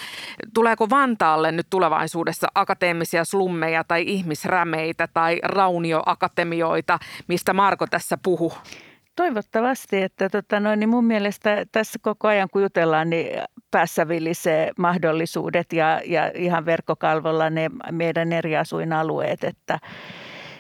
tuleeko 0.54 0.90
Vantaalle 0.90 1.52
nyt 1.52 1.68
tulevaisuudessa 1.70 2.48
akateemisia 2.56 3.26
slummeja 3.26 3.84
tai 3.84 4.04
ihmisrämeitä 4.08 5.08
tai 5.14 5.40
raunioakatemioita, 5.44 7.00
mistä 7.28 7.54
Marko 7.54 7.88
tässä 7.88 8.18
puhuu? 8.24 8.54
Toivottavasti, 9.20 10.02
että 10.02 10.30
tota 10.30 10.60
noin, 10.60 10.80
niin 10.80 10.90
mun 10.90 11.06
mielestä 11.06 11.66
tässä 11.72 12.00
koko 12.02 12.28
ajan 12.28 12.50
kun 12.54 12.62
jutellaan, 12.62 13.10
niin 13.10 13.42
päässä 13.72 14.08
vilisee 14.08 14.72
mahdollisuudet 14.78 15.74
ja, 15.74 16.02
ja 16.06 16.32
ihan 16.36 16.66
verkkokalvolla 16.66 17.50
ne 17.50 17.70
meidän 17.92 18.34
eri 18.34 18.58
asuinalueet, 18.58 19.44
että 19.44 19.80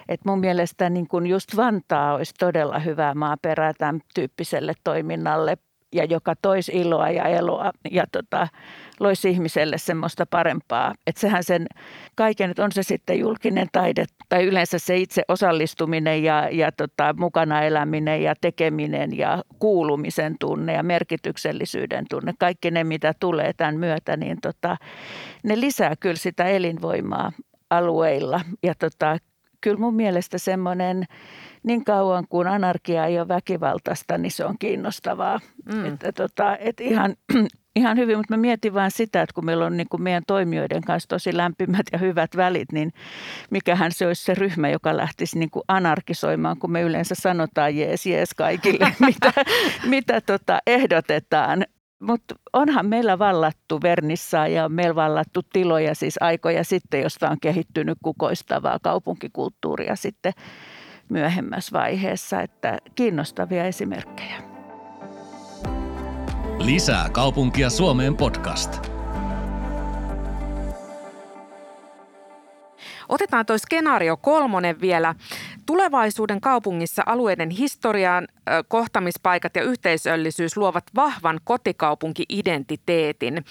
et 0.09 0.25
mun 0.25 0.39
mielestä 0.39 0.89
niin 0.89 1.07
kun 1.07 1.27
just 1.27 1.55
Vantaa 1.55 2.13
olisi 2.13 2.33
todella 2.39 2.79
hyvä 2.79 3.13
maaperä 3.13 3.73
tämän 3.77 4.01
tyyppiselle 4.15 4.73
toiminnalle 4.83 5.57
ja 5.93 6.05
joka 6.05 6.33
toisi 6.41 6.71
iloa 6.71 7.09
ja 7.09 7.23
eloa 7.23 7.71
ja 7.91 8.03
tota, 8.11 8.47
loisi 8.99 9.29
ihmiselle 9.29 9.77
semmoista 9.77 10.25
parempaa. 10.25 10.93
Että 11.07 11.21
sehän 11.21 11.43
sen 11.43 11.67
kaiken, 12.15 12.49
että 12.49 12.63
on 12.63 12.71
se 12.71 12.83
sitten 12.83 13.19
julkinen 13.19 13.67
taide 13.71 14.05
tai 14.29 14.45
yleensä 14.45 14.79
se 14.79 14.97
itse 14.97 15.21
osallistuminen 15.27 16.23
ja, 16.23 16.49
ja 16.51 16.71
tota, 16.71 17.15
mukana 17.17 17.61
eläminen 17.61 18.23
ja 18.23 18.33
tekeminen 18.41 19.17
ja 19.17 19.43
kuulumisen 19.59 20.35
tunne 20.39 20.73
ja 20.73 20.83
merkityksellisyyden 20.83 22.05
tunne, 22.09 22.33
kaikki 22.39 22.71
ne 22.71 22.83
mitä 22.83 23.13
tulee 23.19 23.53
tämän 23.53 23.77
myötä, 23.77 24.17
niin 24.17 24.37
tota, 24.41 24.77
ne 25.43 25.59
lisää 25.59 25.95
kyllä 25.95 26.15
sitä 26.15 26.45
elinvoimaa 26.45 27.31
alueilla. 27.69 28.41
Ja 28.63 28.75
tota, 28.75 29.17
kyllä 29.61 29.77
mun 29.77 29.95
mielestä 29.95 30.37
semmoinen 30.37 31.05
niin 31.63 31.85
kauan 31.85 32.25
kuin 32.29 32.47
anarkia 32.47 33.05
ei 33.05 33.19
ole 33.19 33.27
väkivaltaista, 33.27 34.17
niin 34.17 34.31
se 34.31 34.45
on 34.45 34.55
kiinnostavaa. 34.59 35.39
Mm. 35.73 35.85
Että 35.85 36.11
tota, 36.11 36.57
et 36.57 36.81
ihan, 36.81 37.15
ihan 37.75 37.97
hyvin, 37.97 38.17
mutta 38.17 38.33
mä 38.33 38.41
mietin 38.41 38.73
vain 38.73 38.91
sitä, 38.91 39.21
että 39.21 39.33
kun 39.33 39.45
meillä 39.45 39.65
on 39.65 39.77
niin 39.77 39.89
kuin 39.89 40.03
meidän 40.03 40.23
toimijoiden 40.27 40.81
kanssa 40.81 41.09
tosi 41.09 41.37
lämpimät 41.37 41.85
ja 41.91 41.97
hyvät 41.97 42.35
välit, 42.35 42.71
niin 42.71 42.91
mikähän 43.49 43.91
se 43.91 44.07
olisi 44.07 44.23
se 44.23 44.35
ryhmä, 44.35 44.69
joka 44.69 44.97
lähtisi 44.97 45.39
niin 45.39 45.51
kuin 45.51 45.63
anarkisoimaan, 45.67 46.59
kun 46.59 46.71
me 46.71 46.81
yleensä 46.81 47.15
sanotaan 47.15 47.75
jees, 47.75 48.05
jees 48.05 48.33
kaikille, 48.33 48.95
mitä, 49.07 49.33
mitä 49.85 50.21
tota 50.21 50.59
ehdotetaan. 50.67 51.65
Mutta 51.99 52.35
onhan 52.53 52.85
meillä 52.85 53.19
vallattu 53.19 53.79
Vernissa 53.83 54.47
ja 54.47 54.69
meillä 54.69 54.95
vallattu 54.95 55.41
tiloja 55.53 55.95
siis 55.95 56.15
aikoja 56.19 56.63
sitten, 56.63 57.01
josta 57.01 57.29
on 57.29 57.37
kehittynyt 57.41 57.97
kukoistavaa 58.03 58.79
kaupunkikulttuuria 58.81 59.95
sitten 59.95 60.33
myöhemmässä 61.09 61.71
vaiheessa, 61.79 62.41
että 62.41 62.77
kiinnostavia 62.95 63.65
esimerkkejä. 63.65 64.35
Lisää 66.59 67.09
kaupunkia 67.09 67.69
Suomeen 67.69 68.15
podcast. 68.15 68.98
Otetaan 73.09 73.45
tuo 73.45 73.57
skenaario 73.57 74.17
kolmonen 74.17 74.81
vielä. 74.81 75.15
Tulevaisuuden 75.65 76.41
kaupungissa 76.41 77.03
alueiden 77.05 77.49
historian, 77.49 78.27
kohtamispaikat 78.67 79.55
ja 79.55 79.63
yhteisöllisyys 79.63 80.57
luovat 80.57 80.83
vahvan 80.95 81.39
kotikaupunki-identiteetin. 81.43 83.43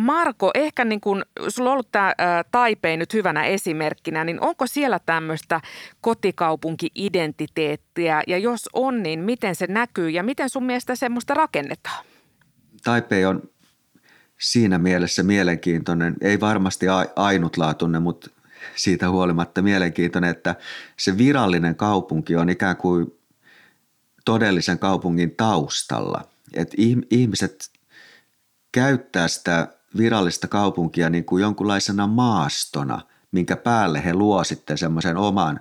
Marko, 0.00 0.50
ehkä 0.54 0.84
niin 0.84 1.00
kun, 1.00 1.24
sulla 1.48 1.70
on 1.70 1.72
ollut 1.72 1.92
tämä 1.92 2.14
Taipei 2.50 2.96
nyt 2.96 3.14
hyvänä 3.14 3.44
esimerkkinä, 3.44 4.24
niin 4.24 4.40
onko 4.40 4.66
siellä 4.66 5.00
tämmöistä 5.06 5.60
kotikaupunki-identiteettiä 6.00 8.22
ja 8.26 8.38
jos 8.38 8.68
on, 8.72 9.02
niin 9.02 9.20
miten 9.20 9.54
se 9.54 9.66
näkyy 9.66 10.10
ja 10.10 10.22
miten 10.22 10.50
sun 10.50 10.64
mielestä 10.64 10.94
semmoista 10.94 11.34
rakennetaan? 11.34 12.04
Taipei 12.84 13.24
on 13.24 13.42
siinä 14.40 14.78
mielessä 14.78 15.22
mielenkiintoinen, 15.22 16.16
ei 16.20 16.40
varmasti 16.40 16.86
ainutlaatuinen, 17.16 18.02
mutta 18.02 18.30
siitä 18.76 19.10
huolimatta 19.10 19.62
mielenkiintoinen, 19.62 20.30
että 20.30 20.54
se 20.96 21.18
virallinen 21.18 21.76
kaupunki 21.76 22.36
on 22.36 22.50
ikään 22.50 22.76
kuin 22.76 23.18
todellisen 24.24 24.78
kaupungin 24.78 25.36
taustalla. 25.36 26.24
Että 26.54 26.76
ihmiset 27.10 27.70
käyttää 28.72 29.28
sitä 29.28 29.68
virallista 29.96 30.48
kaupunkia 30.48 31.10
niin 31.10 31.24
kuin 31.24 31.42
jonkunlaisena 31.42 32.06
maastona, 32.06 33.00
minkä 33.32 33.56
päälle 33.56 34.04
he 34.04 34.14
luo 34.14 34.44
sitten 34.44 34.78
semmoisen 34.78 35.16
oman 35.16 35.60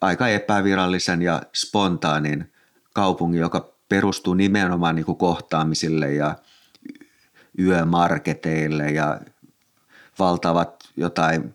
aika 0.00 0.28
epävirallisen 0.28 1.22
ja 1.22 1.42
spontaanin 1.54 2.52
kaupungin, 2.94 3.40
joka 3.40 3.74
perustuu 3.88 4.34
nimenomaan 4.34 4.94
niin 4.94 5.06
kuin 5.06 5.18
kohtaamisille 5.18 6.12
ja 6.12 6.36
yömarketeille 7.58 8.90
ja 8.90 9.20
valtavat 10.18 10.83
jotain 10.96 11.54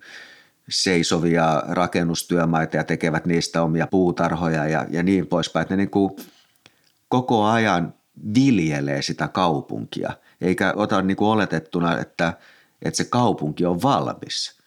seisovia 0.70 1.64
rakennustyömaita 1.68 2.78
ja 2.78 2.84
tekevät 2.84 3.26
niistä 3.26 3.64
omia 3.64 3.88
puutarhoja 3.88 4.68
ja, 4.68 4.86
ja 4.90 5.04
niin 5.04 5.28
poispäin. 5.28 5.62
Että 5.62 5.74
ne 5.74 5.78
niin 5.78 5.90
kuin 5.90 6.16
koko 7.08 7.46
ajan 7.46 7.94
viljelee 8.36 9.02
sitä 9.02 9.28
kaupunkia, 9.28 10.12
eikä 10.42 10.74
ota 10.76 11.02
niin 11.02 11.18
kuin 11.18 11.30
oletettuna, 11.30 12.00
että, 12.00 12.34
että 12.82 12.98
se 12.98 13.06
kaupunki 13.06 13.66
on 13.66 13.82
valmis. 13.82 14.60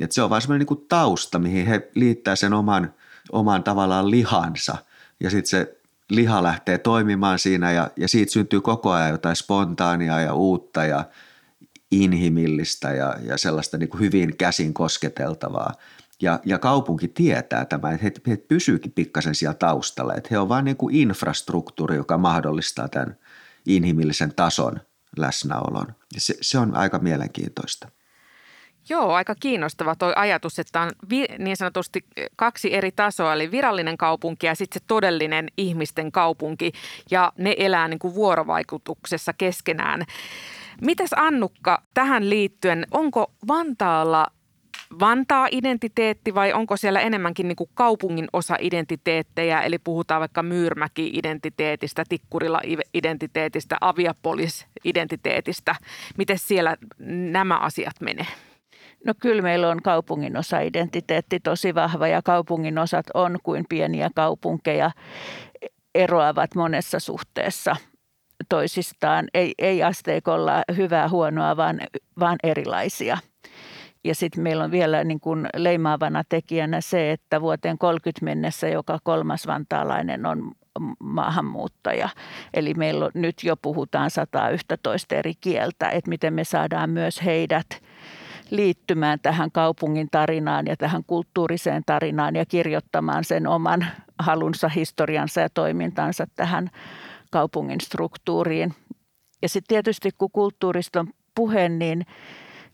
Että 0.00 0.14
se 0.14 0.22
on 0.22 0.30
vain 0.30 0.42
semmoinen 0.42 0.66
niin 0.70 0.86
tausta, 0.88 1.38
mihin 1.38 1.66
he 1.66 1.90
liittää 1.94 2.36
sen 2.36 2.52
oman, 2.52 2.94
oman 3.32 3.62
tavallaan 3.62 4.10
lihansa 4.10 4.76
ja 5.20 5.30
sitten 5.30 5.50
se 5.50 5.76
liha 6.10 6.42
lähtee 6.42 6.78
toimimaan 6.78 7.38
siinä 7.38 7.72
ja, 7.72 7.90
ja 7.96 8.08
siitä 8.08 8.32
syntyy 8.32 8.60
koko 8.60 8.90
ajan 8.90 9.10
jotain 9.10 9.36
spontaania 9.36 10.20
ja 10.20 10.34
uutta 10.34 10.84
ja 10.84 11.04
inhimillistä 12.02 12.90
ja, 12.90 13.16
ja 13.22 13.38
sellaista 13.38 13.78
niin 13.78 13.88
kuin 13.88 14.00
hyvin 14.00 14.36
käsin 14.36 14.74
kosketeltavaa. 14.74 15.72
Ja, 16.22 16.40
ja 16.44 16.58
kaupunki 16.58 17.08
tietää 17.08 17.64
tämän, 17.64 17.94
että 17.94 18.20
he, 18.26 18.32
he 18.32 18.36
pysyykin 18.36 18.92
pikkasen 18.92 19.34
siellä 19.34 19.54
taustalla, 19.54 20.14
että 20.14 20.28
he 20.30 20.38
on 20.38 20.48
vain 20.48 20.64
niin 20.64 20.76
kuin 20.76 20.94
infrastruktuuri, 20.94 21.96
joka 21.96 22.18
mahdollistaa 22.18 22.88
tämän 22.88 23.16
inhimillisen 23.66 24.34
tason 24.34 24.80
läsnäolon. 25.16 25.86
Se, 26.16 26.34
se 26.40 26.58
on 26.58 26.76
aika 26.76 26.98
mielenkiintoista. 26.98 27.88
Joo, 28.88 29.12
aika 29.12 29.34
kiinnostava 29.34 29.94
tuo 29.94 30.12
ajatus, 30.16 30.58
että 30.58 30.80
on 30.80 30.90
vi- 31.10 31.26
niin 31.38 31.56
sanotusti 31.56 32.04
kaksi 32.36 32.74
eri 32.74 32.92
tasoa, 32.92 33.32
eli 33.32 33.50
virallinen 33.50 33.96
kaupunki 33.96 34.46
ja 34.46 34.54
sitten 34.54 34.80
se 34.80 34.86
todellinen 34.86 35.48
ihmisten 35.56 36.12
kaupunki, 36.12 36.72
ja 37.10 37.32
ne 37.38 37.54
elää 37.58 37.88
niin 37.88 37.98
kuin 37.98 38.14
vuorovaikutuksessa 38.14 39.32
keskenään. 39.32 40.04
Mitäs 40.80 41.10
Annukka 41.16 41.82
tähän 41.94 42.30
liittyen, 42.30 42.86
onko 42.90 43.32
Vantaalla 43.48 44.26
Vantaa-identiteetti 45.00 46.34
vai 46.34 46.52
onko 46.52 46.76
siellä 46.76 47.00
enemmänkin 47.00 47.48
niin 47.48 47.56
kuin 47.56 47.70
kaupungin 47.74 48.26
osa-identiteettejä, 48.32 49.60
eli 49.60 49.78
puhutaan 49.78 50.20
vaikka 50.20 50.42
Myyrmäki-identiteetistä, 50.42 52.04
Tikkurila-identiteetistä, 52.08 53.76
Aviapolis-identiteetistä. 53.80 55.74
Miten 56.18 56.38
siellä 56.38 56.76
nämä 57.08 57.58
asiat 57.58 58.00
menee? 58.00 58.26
No 59.04 59.14
kyllä 59.20 59.42
meillä 59.42 59.68
on 59.68 59.82
kaupungin 59.82 60.36
osa-identiteetti 60.36 61.40
tosi 61.40 61.74
vahva 61.74 62.08
ja 62.08 62.22
kaupungin 62.22 62.78
osat 62.78 63.06
on 63.14 63.38
kuin 63.42 63.64
pieniä 63.68 64.10
kaupunkeja, 64.14 64.90
eroavat 65.94 66.54
monessa 66.54 66.98
suhteessa 67.00 67.76
toisistaan. 68.48 69.28
Ei, 69.34 69.54
ei 69.58 69.82
asteikolla 69.82 70.62
hyvää, 70.76 71.08
huonoa, 71.08 71.56
vaan, 71.56 71.80
vaan 72.20 72.36
erilaisia. 72.42 73.18
Ja 74.04 74.14
sitten 74.14 74.42
meillä 74.42 74.64
on 74.64 74.70
vielä 74.70 75.04
niin 75.04 75.20
kuin 75.20 75.48
leimaavana 75.56 76.22
tekijänä 76.28 76.80
se, 76.80 77.10
että 77.10 77.40
vuoteen 77.40 77.78
30 77.78 78.24
mennessä 78.24 78.68
joka 78.68 78.98
kolmas 79.02 79.46
vantaalainen 79.46 80.26
on 80.26 80.52
maahanmuuttaja. 80.98 82.08
Eli 82.54 82.74
meillä 82.74 83.04
on, 83.04 83.10
nyt 83.14 83.36
jo 83.42 83.56
puhutaan 83.56 84.10
111 84.10 85.14
eri 85.14 85.32
kieltä, 85.40 85.90
että 85.90 86.08
miten 86.08 86.34
me 86.34 86.44
saadaan 86.44 86.90
myös 86.90 87.24
heidät– 87.24 87.66
liittymään 88.50 89.18
tähän 89.22 89.52
kaupungin 89.52 90.08
tarinaan 90.10 90.66
ja 90.66 90.76
tähän 90.76 91.04
kulttuuriseen 91.06 91.82
tarinaan 91.86 92.36
ja 92.36 92.46
kirjoittamaan 92.46 93.24
sen 93.24 93.46
oman 93.46 93.86
halunsa, 94.18 94.68
historiansa 94.68 95.40
ja 95.40 95.48
toimintansa 95.48 96.26
tähän 96.36 96.70
kaupungin 97.34 97.80
struktuuriin. 97.80 98.74
Ja 99.42 99.48
sitten 99.48 99.68
tietysti 99.68 100.10
kun 100.18 100.30
kulttuurista 100.32 101.00
on 101.00 101.08
puhe, 101.34 101.68
niin 101.68 102.06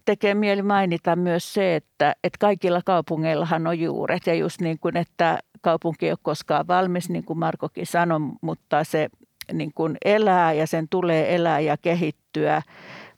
tekee 0.04 0.34
mieli 0.34 0.62
mainita 0.62 1.16
myös 1.16 1.54
se, 1.54 1.76
että, 1.76 2.14
että 2.24 2.36
kaikilla 2.40 2.80
kaupungeillahan 2.84 3.66
on 3.66 3.80
juuret 3.80 4.26
ja 4.26 4.34
just 4.34 4.60
niin 4.60 4.78
kuin, 4.78 4.96
että 4.96 5.38
kaupunki 5.60 6.06
ei 6.06 6.12
ole 6.12 6.18
koskaan 6.22 6.66
valmis, 6.66 7.10
niin 7.10 7.24
kuin 7.24 7.38
Markokin 7.38 7.86
sanoi, 7.86 8.20
mutta 8.42 8.84
se 8.84 9.08
niin 9.52 9.72
kuin 9.74 9.96
elää 10.04 10.52
ja 10.52 10.66
sen 10.66 10.88
tulee 10.88 11.34
elää 11.34 11.60
ja 11.60 11.76
kehittyä, 11.76 12.62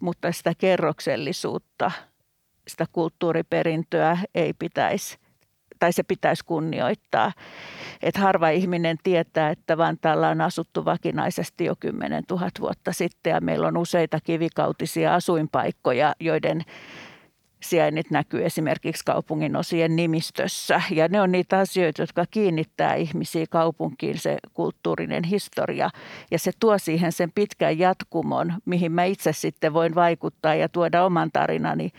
mutta 0.00 0.32
sitä 0.32 0.52
kerroksellisuutta– 0.58 1.90
sitä 2.68 2.86
kulttuuriperintöä 2.92 4.18
ei 4.34 4.52
pitäisi 4.58 5.18
tai 5.82 5.92
se 5.92 6.02
pitäisi 6.02 6.44
kunnioittaa. 6.44 7.32
Et 8.02 8.16
harva 8.16 8.48
ihminen 8.48 8.96
tietää, 9.02 9.50
että 9.50 9.78
Vantaalla 9.78 10.28
on 10.28 10.40
asuttu 10.40 10.84
vakinaisesti 10.84 11.64
jo 11.64 11.74
10 11.80 12.24
000 12.30 12.48
vuotta 12.60 12.92
sitten 12.92 13.30
ja 13.30 13.40
meillä 13.40 13.66
on 13.66 13.76
useita 13.76 14.18
kivikautisia 14.24 15.14
asuinpaikkoja, 15.14 16.14
joiden 16.20 16.62
sijainnit 17.62 18.10
näkyy 18.10 18.44
esimerkiksi 18.44 19.04
kaupungin 19.04 19.56
osien 19.56 19.96
nimistössä. 19.96 20.82
Ja 20.90 21.08
ne 21.08 21.20
on 21.20 21.32
niitä 21.32 21.58
asioita, 21.58 22.02
jotka 22.02 22.24
kiinnittää 22.30 22.94
ihmisiä 22.94 23.46
kaupunkiin, 23.50 24.18
se 24.18 24.38
kulttuurinen 24.52 25.24
historia. 25.24 25.90
Ja 26.30 26.38
se 26.38 26.50
tuo 26.60 26.78
siihen 26.78 27.12
sen 27.12 27.32
pitkän 27.34 27.78
jatkumon, 27.78 28.54
mihin 28.64 28.92
mä 28.92 29.04
itse 29.04 29.32
sitten 29.32 29.74
voin 29.74 29.94
vaikuttaa 29.94 30.54
ja 30.54 30.68
tuoda 30.68 31.04
oman 31.04 31.30
tarinani. 31.32 31.90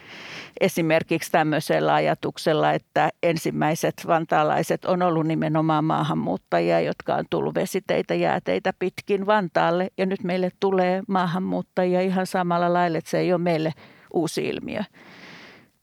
Esimerkiksi 0.61 1.31
tämmöisellä 1.31 1.93
ajatuksella, 1.93 2.71
että 2.71 3.09
ensimmäiset 3.23 3.93
vantaalaiset 4.07 4.85
on 4.85 5.01
ollut 5.01 5.27
nimenomaan 5.27 5.85
maahanmuuttajia, 5.85 6.79
jotka 6.79 7.15
on 7.15 7.25
tullut 7.29 7.55
vesiteitä, 7.55 8.15
jääteitä 8.15 8.73
pitkin 8.79 9.25
Vantaalle. 9.25 9.87
Ja 9.97 10.05
nyt 10.05 10.23
meille 10.23 10.49
tulee 10.59 11.03
maahanmuuttajia 11.07 12.01
ihan 12.01 12.27
samalla 12.27 12.73
lailla, 12.73 12.97
että 12.97 13.09
se 13.09 13.19
ei 13.19 13.33
ole 13.33 13.41
meille 13.41 13.73
uusi 14.13 14.47
ilmiö 14.47 14.83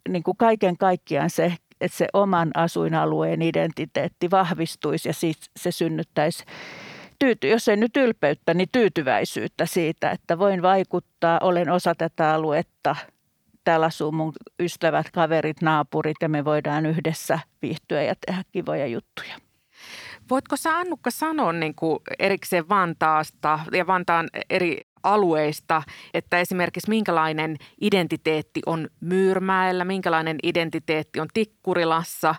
niin 0.09 0.23
kuin 0.23 0.37
kaiken 0.37 0.77
kaikkiaan 0.77 1.31
se, 1.31 1.55
että 1.81 1.97
se 1.97 2.07
oman 2.13 2.51
asuinalueen 2.55 3.43
identiteetti 3.43 4.31
vahvistuisi 4.31 5.09
ja 5.09 5.13
siitä 5.13 5.47
se 5.57 5.71
synnyttäisi 5.71 6.45
tyyty, 7.19 7.49
jos 7.49 7.69
ei 7.69 7.77
nyt 7.77 7.97
ylpeyttä, 7.97 8.55
niin 8.55 8.69
tyytyväisyyttä 8.73 9.67
siitä, 9.67 10.11
että 10.11 10.39
voin 10.39 10.63
vaikuttaa, 10.63 11.39
olen 11.43 11.71
osa 11.71 11.95
tätä 11.95 12.35
aluetta, 12.35 12.97
täällä 13.65 13.87
asuu 13.87 14.13
mun 14.13 14.33
ystävät, 14.61 15.11
kaverit, 15.11 15.63
naapurit 15.63 16.17
ja 16.21 16.29
me 16.29 16.45
voidaan 16.45 16.87
yhdessä 16.87 17.39
viihtyä 17.63 18.03
ja 18.03 18.15
tehdä 18.27 18.43
kivoja 18.53 18.87
juttuja. 18.87 19.35
Voitko 20.31 20.57
sä 20.57 20.79
Annukka 20.79 21.11
sanoa 21.11 21.53
niin 21.53 21.75
kuin 21.75 21.99
erikseen 22.19 22.69
Vantaasta 22.69 23.59
ja 23.73 23.87
Vantaan 23.87 24.29
eri 24.51 24.81
alueista, 25.03 25.83
että 26.15 26.41
esimerkiksi 26.41 26.89
minkälainen 26.89 27.57
identiteetti 27.81 28.61
on 28.67 28.89
Myyrmäellä, 29.01 29.85
minkälainen 29.85 30.39
identiteetti 30.43 31.21
on 31.21 31.29
Tikkurilassa, 31.35 32.35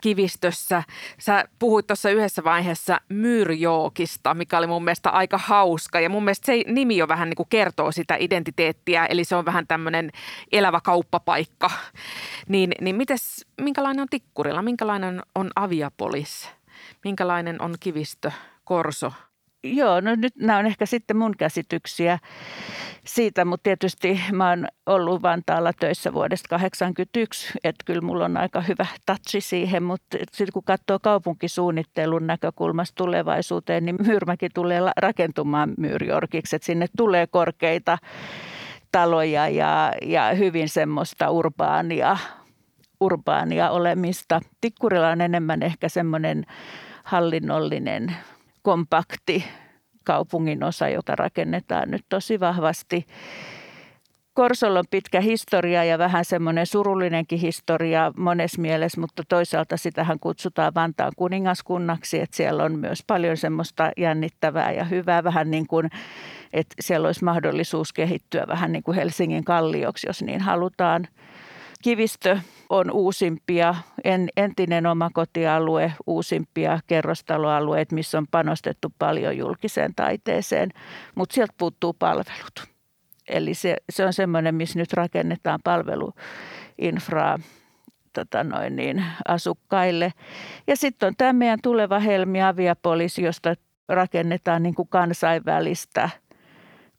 Kivistössä. 0.00 0.82
Sä 1.18 1.44
puhuit 1.58 1.86
tuossa 1.86 2.10
yhdessä 2.10 2.44
vaiheessa 2.44 3.00
Myrjookista, 3.08 4.34
mikä 4.34 4.58
oli 4.58 4.66
mun 4.66 4.84
mielestä 4.84 5.10
aika 5.10 5.38
hauska. 5.38 6.00
Ja 6.00 6.08
mun 6.08 6.24
mielestä 6.24 6.46
se 6.46 6.62
nimi 6.66 6.96
jo 6.96 7.08
vähän 7.08 7.28
niin 7.28 7.36
kuin 7.36 7.48
kertoo 7.48 7.92
sitä 7.92 8.16
identiteettiä, 8.18 9.06
eli 9.06 9.24
se 9.24 9.36
on 9.36 9.44
vähän 9.44 9.66
tämmöinen 9.66 10.10
elävä 10.52 10.80
kauppapaikka. 10.80 11.70
Niin, 12.48 12.72
niin 12.80 12.96
mites, 12.96 13.46
minkälainen 13.60 14.02
on 14.02 14.08
Tikkurila, 14.10 14.62
minkälainen 14.62 15.22
on 15.34 15.50
Aviapolis, 15.56 16.48
minkälainen 17.04 17.62
on 17.62 17.74
Kivistö, 17.80 18.32
Korso– 18.64 19.12
Joo, 19.64 20.00
no 20.00 20.14
nyt 20.14 20.36
nämä 20.36 20.58
on 20.58 20.66
ehkä 20.66 20.86
sitten 20.86 21.16
mun 21.16 21.34
käsityksiä 21.38 22.18
siitä, 23.04 23.44
mutta 23.44 23.62
tietysti 23.62 24.20
mä 24.32 24.48
oon 24.48 24.68
ollut 24.86 25.22
Vantaalla 25.22 25.72
töissä 25.72 26.14
vuodesta 26.14 26.48
1981, 26.48 27.58
että 27.64 27.84
kyllä 27.84 28.00
mulla 28.00 28.24
on 28.24 28.36
aika 28.36 28.60
hyvä 28.60 28.86
tatsi 29.06 29.40
siihen, 29.40 29.82
mutta 29.82 30.18
sitten 30.32 30.52
kun 30.52 30.64
katsoo 30.64 30.98
kaupunkisuunnittelun 31.02 32.26
näkökulmasta 32.26 32.94
tulevaisuuteen, 32.94 33.84
niin 33.84 33.96
Myyrmäki 34.06 34.48
tulee 34.54 34.80
rakentumaan 34.96 35.74
Myyrjorkiksi, 35.78 36.56
että 36.56 36.66
sinne 36.66 36.86
tulee 36.96 37.26
korkeita 37.26 37.98
taloja 38.92 39.48
ja, 39.48 39.92
ja 40.02 40.34
hyvin 40.34 40.68
semmoista 40.68 41.30
urbaania, 41.30 42.16
urbaania 43.00 43.70
olemista. 43.70 44.40
Tikkurilla 44.60 45.08
on 45.08 45.20
enemmän 45.20 45.62
ehkä 45.62 45.88
semmoinen 45.88 46.44
hallinnollinen 47.04 48.16
kompakti 48.62 49.44
kaupungin 50.04 50.64
osa, 50.64 50.88
jota 50.88 51.16
rakennetaan 51.16 51.90
nyt 51.90 52.04
tosi 52.08 52.40
vahvasti. 52.40 53.06
Korsolla 54.34 54.78
on 54.78 54.84
pitkä 54.90 55.20
historia 55.20 55.84
ja 55.84 55.98
vähän 55.98 56.24
semmoinen 56.24 56.66
surullinenkin 56.66 57.38
historia 57.38 58.12
monessa 58.16 58.60
mielessä, 58.60 59.00
mutta 59.00 59.22
toisaalta 59.28 59.76
sitähän 59.76 60.18
kutsutaan 60.20 60.74
Vantaan 60.74 61.12
kuningaskunnaksi, 61.16 62.20
että 62.20 62.36
siellä 62.36 62.64
on 62.64 62.78
myös 62.78 63.04
paljon 63.06 63.36
semmoista 63.36 63.90
jännittävää 63.96 64.72
ja 64.72 64.84
hyvää, 64.84 65.24
vähän 65.24 65.50
niin 65.50 65.66
kuin, 65.66 65.90
että 66.52 66.74
siellä 66.80 67.06
olisi 67.06 67.24
mahdollisuus 67.24 67.92
kehittyä 67.92 68.44
vähän 68.48 68.72
niin 68.72 68.82
kuin 68.82 68.94
Helsingin 68.94 69.44
kallioksi, 69.44 70.06
jos 70.06 70.22
niin 70.22 70.40
halutaan. 70.40 71.08
Kivistö 71.82 72.38
on 72.68 72.90
uusimpia, 72.90 73.74
en, 74.04 74.28
entinen 74.36 74.86
omakotialue, 74.86 75.92
uusimpia 76.06 76.80
kerrostaloalueet, 76.86 77.92
missä 77.92 78.18
on 78.18 78.26
panostettu 78.30 78.92
paljon 78.98 79.36
julkiseen 79.36 79.94
taiteeseen, 79.96 80.70
mutta 81.14 81.34
sieltä 81.34 81.54
puuttuu 81.58 81.92
palvelut. 81.92 82.66
Eli 83.28 83.54
se, 83.54 83.76
se 83.90 84.06
on 84.06 84.12
semmoinen, 84.12 84.54
missä 84.54 84.78
nyt 84.78 84.92
rakennetaan 84.92 85.60
palveluinfraa 85.64 87.38
tota 88.12 88.44
noin 88.44 88.76
niin, 88.76 89.04
asukkaille. 89.28 90.12
Ja 90.66 90.76
sitten 90.76 91.06
on 91.06 91.14
tämä 91.18 91.32
meidän 91.32 91.58
tuleva 91.62 91.98
Helmi 91.98 92.42
Aviapolis, 92.42 93.18
josta 93.18 93.54
rakennetaan 93.88 94.62
niin 94.62 94.74
kuin 94.74 94.88
kansainvälistä 94.88 96.10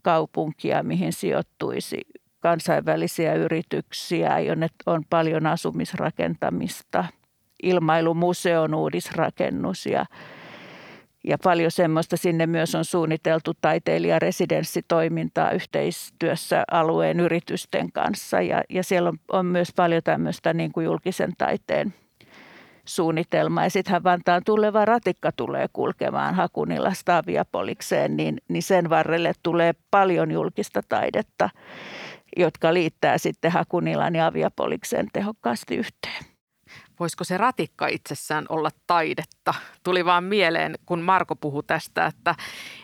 kaupunkia, 0.02 0.84
mihin 0.84 1.13
sijoittuisi 1.13 2.02
kansainvälisiä 2.39 3.34
yrityksiä, 3.34 4.39
jonne 4.39 4.67
on 4.86 5.04
paljon 5.10 5.45
asumisrakentamista, 5.45 7.06
ilmailumuseon 7.63 8.73
uudisrakennus 8.73 9.86
ja, 9.86 10.06
ja 11.23 11.38
paljon 11.43 11.71
semmoista. 11.71 12.17
Sinne 12.17 12.47
myös 12.47 12.75
on 12.75 12.86
suunniteltu 12.86 13.52
taiteilijaresidenssitoimintaa 13.62 15.52
yhteistyössä 15.52 16.63
alueen 16.71 17.19
yritysten 17.19 17.91
kanssa. 17.91 18.41
Ja, 18.41 18.63
ja 18.69 18.84
siellä 18.84 19.10
on, 19.10 19.17
on 19.32 19.45
myös 19.45 19.69
paljon 19.75 20.04
tämmöistä 20.04 20.54
niin 20.54 20.71
kuin 20.71 20.86
julkisen 20.86 21.32
taiteen 21.38 21.93
suunnitelma. 22.86 23.63
Ja 23.63 23.69
sittenhän 23.69 24.04
Vantaan 24.04 24.41
tuleva 24.45 24.86
ratikka 24.86 25.32
tulee 25.32 25.65
kulkemaan 25.73 26.36
Hakunilasta 26.36 27.17
Aviapolikseen, 27.17 28.17
niin, 28.17 28.38
niin 28.47 28.63
sen 28.63 28.89
varrelle 28.89 29.34
tulee 29.43 29.73
paljon 29.91 30.32
julkista 30.32 30.82
taidetta, 30.89 31.49
jotka 32.38 32.74
liittää 32.74 33.18
sitten 33.18 33.52
Hakunilan 33.52 34.15
ja 34.15 34.26
Aviapolikseen 34.26 35.08
tehokkaasti 35.13 35.76
yhteen. 35.76 36.26
Voisiko 37.00 37.24
se 37.24 37.38
ratikka 37.38 37.88
itsessään 37.88 38.46
olla 38.50 38.70
taidetta? 38.88 39.54
Tuli 39.84 40.06
vaan 40.06 40.24
mieleen, 40.24 40.76
kun 40.86 41.02
Marko 41.02 41.36
puhui 41.36 41.63
tästä, 41.68 42.06
että, 42.06 42.36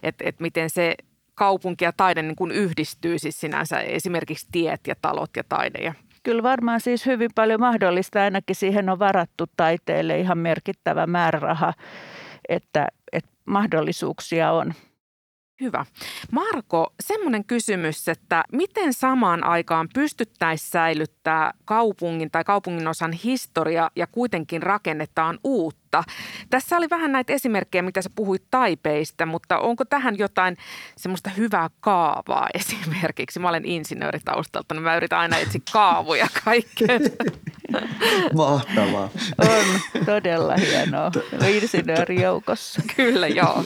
että, 0.03 0.23
että 0.27 0.41
miten 0.41 0.69
se 0.69 0.95
kaupunki 1.35 1.85
ja 1.85 1.93
taide 1.97 2.21
niin 2.21 2.35
kuin 2.35 2.51
yhdistyy 2.51 3.19
siis 3.19 3.39
sinänsä 3.39 3.79
esimerkiksi 3.79 4.47
tiet 4.51 4.81
ja 4.87 4.95
talot 5.01 5.29
ja 5.35 5.43
taide 5.49 5.83
ja 5.83 5.93
Kyllä 6.25 6.43
varmaan 6.43 6.81
siis 6.81 7.05
hyvin 7.05 7.29
paljon 7.35 7.59
mahdollista, 7.59 8.21
ainakin 8.21 8.55
siihen 8.55 8.89
on 8.89 8.99
varattu 8.99 9.43
taiteelle 9.57 10.19
ihan 10.19 10.37
merkittävä 10.37 11.07
määräraha, 11.07 11.73
että, 12.49 12.87
että 13.11 13.29
mahdollisuuksia 13.45 14.51
on. 14.51 14.73
Hyvä. 15.61 15.85
Marko, 16.31 16.93
semmoinen 16.99 17.45
kysymys, 17.45 18.07
että 18.07 18.43
miten 18.51 18.93
samaan 18.93 19.43
aikaan 19.43 19.89
pystyttäisiin 19.93 20.69
säilyttää 20.69 21.53
kaupungin 21.65 22.31
tai 22.31 22.43
kaupungin 22.43 22.87
osan 22.87 23.11
historia 23.11 23.91
ja 23.95 24.07
kuitenkin 24.07 24.63
rakennetaan 24.63 25.39
uutta? 25.43 26.03
Tässä 26.49 26.77
oli 26.77 26.89
vähän 26.89 27.11
näitä 27.11 27.33
esimerkkejä, 27.33 27.81
mitä 27.81 28.01
sä 28.01 28.09
puhuit 28.15 28.43
taipeista, 28.51 29.25
mutta 29.25 29.59
onko 29.59 29.85
tähän 29.85 30.17
jotain 30.17 30.57
semmoista 30.97 31.29
hyvää 31.29 31.69
kaavaa 31.79 32.47
esimerkiksi? 32.59 33.39
Mä 33.39 33.49
olen 33.49 33.65
insinööritaustalta, 33.65 34.75
niin 34.75 34.83
mä 34.83 34.97
yritän 34.97 35.19
aina 35.19 35.37
etsiä 35.37 35.61
kaavoja 35.71 36.27
kaikkeen. 36.45 37.01
Mahtavaa. 38.37 39.09
On 39.37 39.79
todella 40.05 40.55
hienoa. 40.55 41.11
Insinöörijoukossa. 41.47 42.81
Kyllä, 42.95 43.27
joo. 43.27 43.63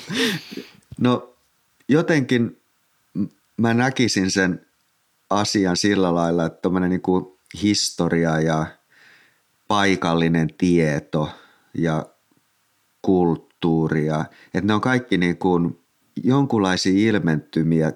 No 0.97 1.38
jotenkin 1.89 2.62
mä 3.58 3.73
näkisin 3.73 4.32
sen 4.32 4.65
asian 5.30 5.78
sillä 5.78 6.15
lailla, 6.15 6.45
että 6.45 6.69
niin 6.69 7.02
kuin 7.02 7.25
historia 7.62 8.39
ja 8.39 8.65
paikallinen 9.67 10.54
tieto 10.58 11.30
ja 11.73 12.06
kulttuuria, 13.02 14.25
että 14.45 14.67
ne 14.67 14.73
on 14.73 14.82
kaikki 14.82 15.17
niin 15.17 15.38
kuin 15.38 15.80
jonkunlaisia 16.23 17.10
ilmentymiä 17.10 17.93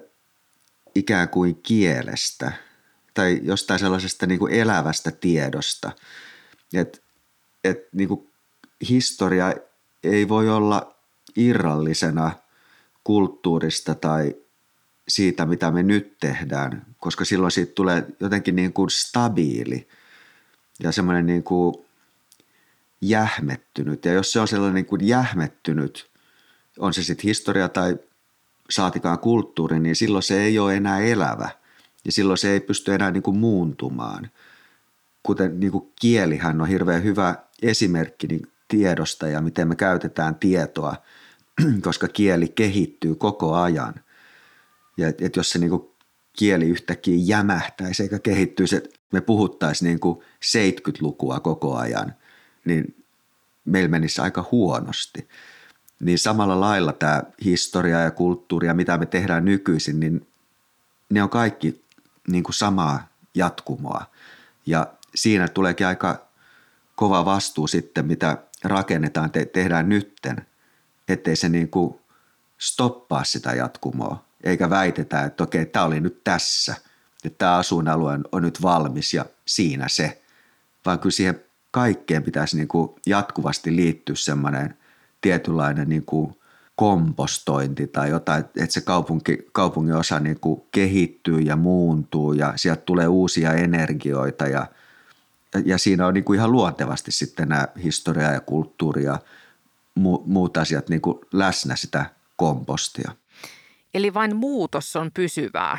ikään 0.94 1.28
kuin 1.28 1.56
kielestä 1.62 2.52
tai 3.14 3.40
jostain 3.42 3.80
sellaisesta 3.80 4.26
niin 4.26 4.38
kuin 4.38 4.52
elävästä 4.52 5.10
tiedosta. 5.10 5.92
Että 6.74 6.98
et 7.64 7.78
niin 7.92 8.08
kuin 8.08 8.30
historia 8.88 9.54
ei 10.04 10.28
voi 10.28 10.50
olla 10.50 10.94
irrallisena– 11.36 12.32
kulttuurista 13.04 13.94
tai 13.94 14.36
siitä, 15.08 15.46
mitä 15.46 15.70
me 15.70 15.82
nyt 15.82 16.18
tehdään, 16.20 16.86
koska 16.98 17.24
silloin 17.24 17.52
siitä 17.52 17.72
tulee 17.74 18.06
jotenkin 18.20 18.56
niin 18.56 18.72
kuin 18.72 18.90
stabiili 18.90 19.88
ja 20.80 20.92
semmoinen 20.92 21.26
niin 21.26 21.42
kuin 21.42 21.74
jähmettynyt. 23.00 24.04
Ja 24.04 24.12
jos 24.12 24.32
se 24.32 24.40
on 24.40 24.48
sellainen 24.48 24.74
niin 24.74 24.86
kuin 24.86 25.08
jähmettynyt, 25.08 26.10
on 26.78 26.94
se 26.94 27.02
sitten 27.02 27.28
historia 27.28 27.68
tai 27.68 27.96
saatikaan 28.70 29.18
kulttuuri, 29.18 29.80
niin 29.80 29.96
silloin 29.96 30.22
se 30.22 30.42
ei 30.42 30.58
ole 30.58 30.76
enää 30.76 31.00
elävä 31.00 31.48
ja 32.04 32.12
silloin 32.12 32.38
se 32.38 32.50
ei 32.50 32.60
pysty 32.60 32.94
enää 32.94 33.10
niin 33.10 33.22
kuin 33.22 33.38
muuntumaan. 33.38 34.30
Kuten 35.22 35.60
niin 35.60 35.72
kuin 35.72 35.92
kielihän 36.00 36.60
on 36.60 36.68
hirveän 36.68 37.02
hyvä 37.02 37.34
esimerkki 37.62 38.26
niin 38.26 38.46
tiedosta 38.68 39.28
ja 39.28 39.40
miten 39.40 39.68
me 39.68 39.76
käytetään 39.76 40.34
tietoa– 40.34 40.96
koska 41.86 42.08
kieli 42.08 42.48
kehittyy 42.48 43.14
koko 43.14 43.54
ajan. 43.54 43.94
Ja 44.96 45.08
et, 45.08 45.20
et 45.20 45.36
jos 45.36 45.50
se 45.50 45.58
niinku 45.58 45.94
kieli 46.32 46.68
yhtäkkiä 46.68 47.14
jämähtäisi 47.18 48.02
eikä 48.02 48.18
kehittyisi, 48.18 48.76
että 48.76 48.90
me 49.12 49.20
puhuttaisiin 49.20 49.88
niinku 49.88 50.24
70-lukua 50.44 51.40
koko 51.40 51.76
ajan, 51.76 52.14
niin 52.64 53.04
meillä 53.64 53.88
menisi 53.88 54.20
aika 54.20 54.48
huonosti. 54.52 55.28
Niin 56.00 56.18
samalla 56.18 56.60
lailla 56.60 56.92
tämä 56.92 57.22
historia 57.44 58.00
ja 58.00 58.10
kulttuuri 58.10 58.66
ja 58.66 58.74
mitä 58.74 58.98
me 58.98 59.06
tehdään 59.06 59.44
nykyisin, 59.44 60.00
niin 60.00 60.26
ne 61.10 61.22
on 61.22 61.30
kaikki 61.30 61.84
niin 62.28 62.44
kuin 62.44 62.54
samaa 62.54 63.08
jatkumoa. 63.34 64.06
Ja 64.66 64.86
siinä 65.14 65.48
tuleekin 65.48 65.86
aika 65.86 66.26
kova 66.94 67.24
vastuu 67.24 67.66
sitten, 67.66 68.06
mitä 68.06 68.38
rakennetaan, 68.64 69.30
te- 69.30 69.44
tehdään 69.44 69.88
nytten– 69.88 70.36
ettei 71.08 71.36
se 71.36 71.48
niin 71.48 71.68
kuin 71.68 72.00
stoppaa 72.58 73.24
sitä 73.24 73.52
jatkumoa, 73.52 74.24
eikä 74.44 74.70
väitetä, 74.70 75.24
että 75.24 75.44
okei, 75.44 75.66
tämä 75.66 75.84
oli 75.84 76.00
nyt 76.00 76.24
tässä, 76.24 76.74
että 77.24 77.38
tämä 77.38 77.56
asuinalue 77.56 78.18
on 78.32 78.42
nyt 78.42 78.62
valmis 78.62 79.14
ja 79.14 79.24
siinä 79.46 79.88
se, 79.88 80.22
vaan 80.86 80.98
kyllä 80.98 81.12
siihen 81.12 81.40
kaikkeen 81.70 82.22
pitäisi 82.22 82.56
niin 82.56 82.68
kuin 82.68 82.90
jatkuvasti 83.06 83.76
liittyä 83.76 84.16
semmoinen 84.16 84.78
tietynlainen 85.20 85.88
niin 85.88 86.04
kuin 86.04 86.36
kompostointi 86.76 87.86
tai 87.86 88.10
jotain, 88.10 88.44
että 88.56 88.72
se 88.72 88.80
kaupunki, 88.80 89.38
kaupungin 89.52 89.94
osa 89.94 90.20
niin 90.20 90.40
kuin 90.40 90.62
kehittyy 90.72 91.40
ja 91.40 91.56
muuntuu 91.56 92.32
ja 92.32 92.52
sieltä 92.56 92.82
tulee 92.82 93.08
uusia 93.08 93.52
energioita 93.52 94.46
ja, 94.46 94.66
ja 95.64 95.78
siinä 95.78 96.06
on 96.06 96.14
niin 96.14 96.24
kuin 96.24 96.38
ihan 96.38 96.52
luontevasti 96.52 97.12
sitten 97.12 97.48
nämä 97.48 97.68
historia 97.82 98.32
ja 98.32 98.40
kulttuuri 98.40 99.04
ja 99.04 99.18
muut 100.24 100.56
asiat 100.56 100.88
niin 100.88 101.00
kuin 101.00 101.18
läsnä 101.32 101.76
sitä 101.76 102.06
kompostia. 102.36 103.12
Eli 103.94 104.14
vain 104.14 104.36
muutos 104.36 104.96
on 104.96 105.10
pysyvää? 105.14 105.78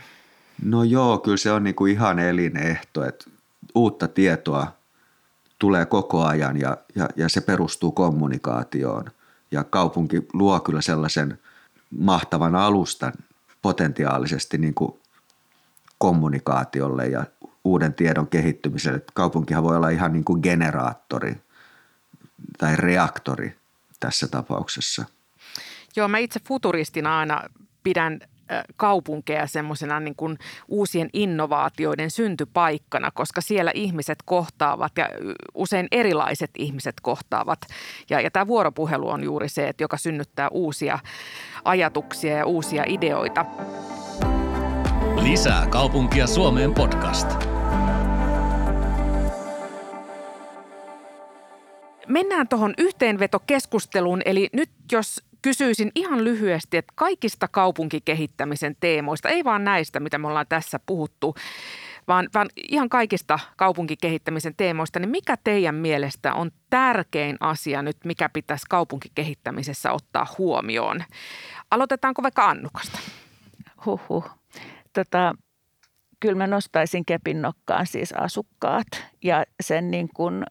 No 0.64 0.84
joo, 0.84 1.18
kyllä 1.18 1.38
se 1.38 1.52
on 1.52 1.64
niin 1.64 1.76
kuin 1.76 1.94
ihan 1.94 2.20
elinehto, 2.20 3.06
että 3.06 3.26
uutta 3.76 4.08
tietoa 4.08 4.76
tulee 5.60 5.86
koko 5.86 6.26
ajan 6.26 6.60
ja, 6.60 6.78
ja, 6.96 7.10
ja 7.16 7.30
se 7.30 7.42
perustuu 7.42 7.92
kommunikaatioon. 7.92 9.06
Ja 9.52 9.64
kaupunki 9.64 10.28
luo 10.34 10.60
kyllä 10.60 10.82
sellaisen 10.82 11.40
mahtavan 12.00 12.56
alustan 12.56 13.14
potentiaalisesti 13.62 14.58
niin 14.58 14.74
kuin 14.74 15.00
kommunikaatiolle 15.98 17.08
ja 17.08 17.26
uuden 17.64 17.94
tiedon 17.94 18.28
kehittymiselle. 18.28 19.02
Kaupunkihan 19.14 19.64
voi 19.64 19.76
olla 19.76 19.90
ihan 19.90 20.14
niin 20.14 20.24
kuin 20.24 20.40
generaattori 20.44 21.38
tai 22.58 22.76
reaktori 22.76 23.56
tässä 24.06 24.28
tapauksessa. 24.28 25.06
Joo, 25.96 26.08
mä 26.08 26.18
itse 26.18 26.40
futuristina 26.48 27.20
aina 27.20 27.42
pidän 27.84 28.20
kaupunkeja 28.76 29.48
semmoisena 29.48 30.00
niin 30.00 30.16
kuin 30.16 30.38
uusien 30.68 31.10
innovaatioiden 31.14 32.12
syntypaikkana, 32.12 33.12
koska 33.12 33.42
siellä 33.42 33.72
ihmiset 33.76 34.18
kohtaavat 34.26 34.92
ja 34.98 35.10
usein 35.54 35.88
erilaiset 35.92 36.52
ihmiset 36.58 36.96
kohtaavat. 37.02 37.60
Ja, 38.10 38.22
ja 38.22 38.32
tämä 38.32 38.48
vuoropuhelu 38.48 39.10
on 39.10 39.24
juuri 39.24 39.50
se, 39.50 39.68
että 39.68 39.84
joka 39.84 39.98
synnyttää 39.98 40.50
uusia 40.50 41.00
ajatuksia 41.64 42.38
ja 42.38 42.46
uusia 42.46 42.84
ideoita. 42.88 43.46
Lisää 45.16 45.68
kaupunkia 45.68 46.28
Suomeen 46.28 46.74
podcast. 46.74 47.55
Mennään 52.08 52.48
tuohon 52.48 52.74
yhteenvetokeskusteluun, 52.78 54.22
eli 54.26 54.50
nyt 54.54 54.70
jos 54.92 55.24
kysyisin 55.42 55.92
ihan 55.96 56.24
lyhyesti, 56.24 56.78
että 56.78 56.94
kaikista 56.96 57.48
kaupunkikehittämisen 57.48 58.76
teemoista, 58.80 59.30
ei 59.30 59.44
vaan 59.44 59.64
näistä, 59.64 60.00
mitä 60.00 60.18
me 60.18 60.28
ollaan 60.28 60.46
tässä 60.50 60.80
puhuttu, 60.86 61.36
vaan, 62.08 62.30
vaan 62.34 62.50
ihan 62.70 62.90
kaikista 62.90 63.40
kaupunkikehittämisen 63.58 64.56
teemoista, 64.58 65.00
niin 65.00 65.10
mikä 65.10 65.38
teidän 65.44 65.76
mielestä 65.76 66.34
on 66.34 66.52
tärkein 66.70 67.38
asia 67.40 67.82
nyt, 67.82 67.98
mikä 68.06 68.30
pitäisi 68.30 68.66
kaupunkikehittämisessä 68.70 69.92
ottaa 69.92 70.28
huomioon? 70.38 71.04
Aloitetaanko 71.72 72.24
vaikka 72.24 72.50
Annukasta? 72.50 73.00
Huhhuh. 73.86 74.30
Tota, 74.94 75.36
kyllä 76.26 76.38
mä 76.38 76.48
nostaisin 76.48 77.06
kepin 77.06 77.42
nokkaan 77.42 77.88
siis 77.88 78.14
asukkaat 78.14 78.88
ja 79.24 79.44
sen 79.64 79.92
niin 79.92 80.10
kuin, 80.16 80.44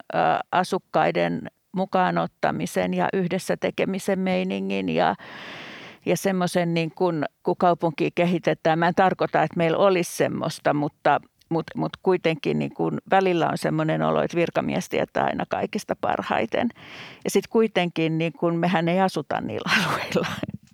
asukkaiden 0.52 1.50
mukaan 1.76 2.18
ottamisen 2.18 2.94
ja 2.94 3.08
yhdessä 3.12 3.56
tekemisen 3.56 4.18
meiningin 4.18 4.88
ja, 4.88 5.14
ja 6.06 6.16
semmoisen 6.16 6.74
niin 6.74 6.90
kuin, 6.90 7.24
kun 7.42 7.56
kaupunki 7.56 8.10
kehitetään. 8.14 8.78
Mä 8.78 8.88
en 8.88 8.94
tarkoita, 8.94 9.42
että 9.42 9.56
meillä 9.56 9.78
olisi 9.78 10.16
semmoista, 10.16 10.74
mutta, 10.74 11.20
mutta 11.48 11.78
mut 11.78 11.96
kuitenkin 12.02 12.58
niin 12.58 12.74
kun 12.74 12.98
välillä 13.10 13.48
on 13.48 13.58
semmoinen 13.58 14.02
olo, 14.02 14.22
että 14.22 14.36
virkamies 14.36 14.88
tietää 14.88 15.24
aina 15.24 15.44
kaikista 15.48 15.96
parhaiten. 16.00 16.68
Ja 17.24 17.30
sitten 17.30 17.50
kuitenkin 17.50 18.18
niin 18.18 18.32
kun 18.32 18.56
mehän 18.56 18.88
ei 18.88 19.00
asuta 19.00 19.40
niillä 19.40 19.70
alueilla, 19.78 20.26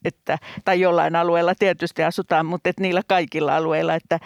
että, 0.05 0.39
tai 0.65 0.81
jollain 0.81 1.17
alueella 1.17 1.55
tietysti 1.59 2.03
asutaan, 2.03 2.47
mutta 2.47 2.71
et 2.71 2.81
niillä 2.81 3.03
kaikilla 3.07 3.57
alueilla, 3.57 3.95
että, 3.95 4.19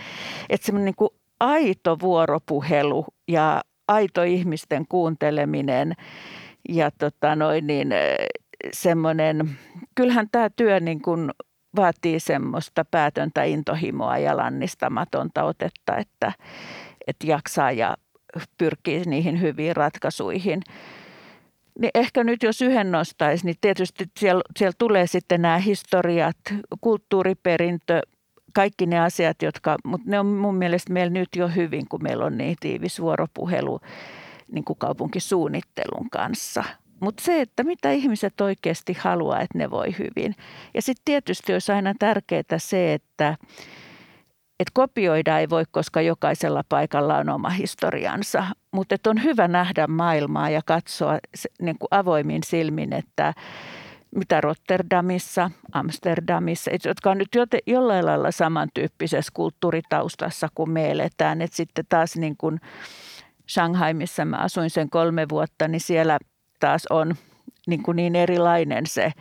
että 0.50 0.66
semmoinen 0.66 0.94
niin 1.00 1.10
aito 1.40 1.96
vuoropuhelu 2.00 3.06
ja 3.28 3.62
aito 3.88 4.22
ihmisten 4.22 4.86
kuunteleminen 4.88 5.92
ja 6.68 6.90
tota 6.90 7.36
noin 7.36 7.66
niin, 7.66 7.88
semmoinen, 8.72 9.58
kyllähän 9.94 10.28
tämä 10.32 10.50
työ 10.56 10.80
niin 10.80 11.02
kuin 11.02 11.30
vaatii 11.76 12.20
semmoista 12.20 12.84
päätöntä 12.84 13.44
intohimoa 13.44 14.18
ja 14.18 14.36
lannistamatonta 14.36 15.44
otetta, 15.44 15.96
että, 15.96 16.32
että 17.06 17.26
jaksaa 17.26 17.72
ja 17.72 17.96
pyrkii 18.58 19.02
niihin 19.06 19.40
hyviin 19.40 19.76
ratkaisuihin. 19.76 20.62
Niin 21.80 21.90
ehkä 21.94 22.24
nyt 22.24 22.42
jos 22.42 22.62
yhden 22.62 22.92
nostaisi, 22.92 23.46
niin 23.46 23.56
tietysti 23.60 24.04
siellä, 24.18 24.42
siellä 24.58 24.74
tulee 24.78 25.06
sitten 25.06 25.42
nämä 25.42 25.58
historiat, 25.58 26.36
kulttuuriperintö, 26.80 28.00
kaikki 28.54 28.86
ne 28.86 29.00
asiat, 29.00 29.42
jotka, 29.42 29.76
mutta 29.84 30.10
ne 30.10 30.20
on 30.20 30.26
mun 30.26 30.54
mielestä 30.54 30.92
meillä 30.92 31.12
nyt 31.12 31.28
jo 31.36 31.48
hyvin, 31.48 31.88
kun 31.88 32.02
meillä 32.02 32.24
on 32.24 32.38
niin 32.38 32.56
tiivis 32.60 33.00
vuoropuhelu 33.00 33.80
niin 34.52 34.64
kuin 34.64 34.78
kaupunkisuunnittelun 34.78 36.10
kanssa. 36.10 36.64
Mutta 37.00 37.22
se, 37.24 37.40
että 37.40 37.64
mitä 37.64 37.90
ihmiset 37.90 38.40
oikeasti 38.40 38.92
haluaa, 38.98 39.40
että 39.40 39.58
ne 39.58 39.70
voi 39.70 39.94
hyvin. 39.98 40.34
Ja 40.74 40.82
sitten 40.82 41.02
tietysti 41.04 41.52
olisi 41.52 41.72
aina 41.72 41.94
tärkeää 41.98 42.58
se, 42.58 42.94
että, 42.94 43.36
että 44.60 44.70
kopioida 44.74 45.38
ei 45.38 45.48
voi, 45.48 45.64
koska 45.70 46.00
jokaisella 46.00 46.64
paikalla 46.68 47.16
on 47.16 47.28
oma 47.28 47.48
historiansa. 47.48 48.46
Mutta 48.72 48.96
on 49.06 49.22
hyvä 49.22 49.48
nähdä 49.48 49.86
maailmaa 49.86 50.50
ja 50.50 50.60
katsoa 50.66 51.18
niin 51.60 51.78
kuin 51.78 51.88
avoimin 51.90 52.42
silmin, 52.46 52.92
että 52.92 53.34
mitä 54.14 54.40
Rotterdamissa, 54.40 55.50
Amsterdamissa, 55.72 56.70
jotka 56.84 57.10
on 57.10 57.18
nyt 57.18 57.28
jollain 57.66 58.06
lailla 58.06 58.30
samantyyppisessä 58.30 59.30
kulttuuritaustassa 59.34 60.48
kuin 60.54 60.70
me 60.70 60.90
eletään. 60.90 61.42
Et 61.42 61.52
sitten 61.52 61.84
taas 61.88 62.16
niin 62.16 62.36
kuin 62.36 62.60
Shanghai, 63.50 63.94
missä 63.94 64.24
mä 64.24 64.36
asuin 64.36 64.70
sen 64.70 64.90
kolme 64.90 65.26
vuotta, 65.28 65.68
niin 65.68 65.80
siellä 65.80 66.18
taas 66.60 66.86
on 66.90 67.14
niin, 67.66 67.82
kuin 67.82 67.96
niin 67.96 68.16
erilainen 68.16 68.86
se 68.86 69.12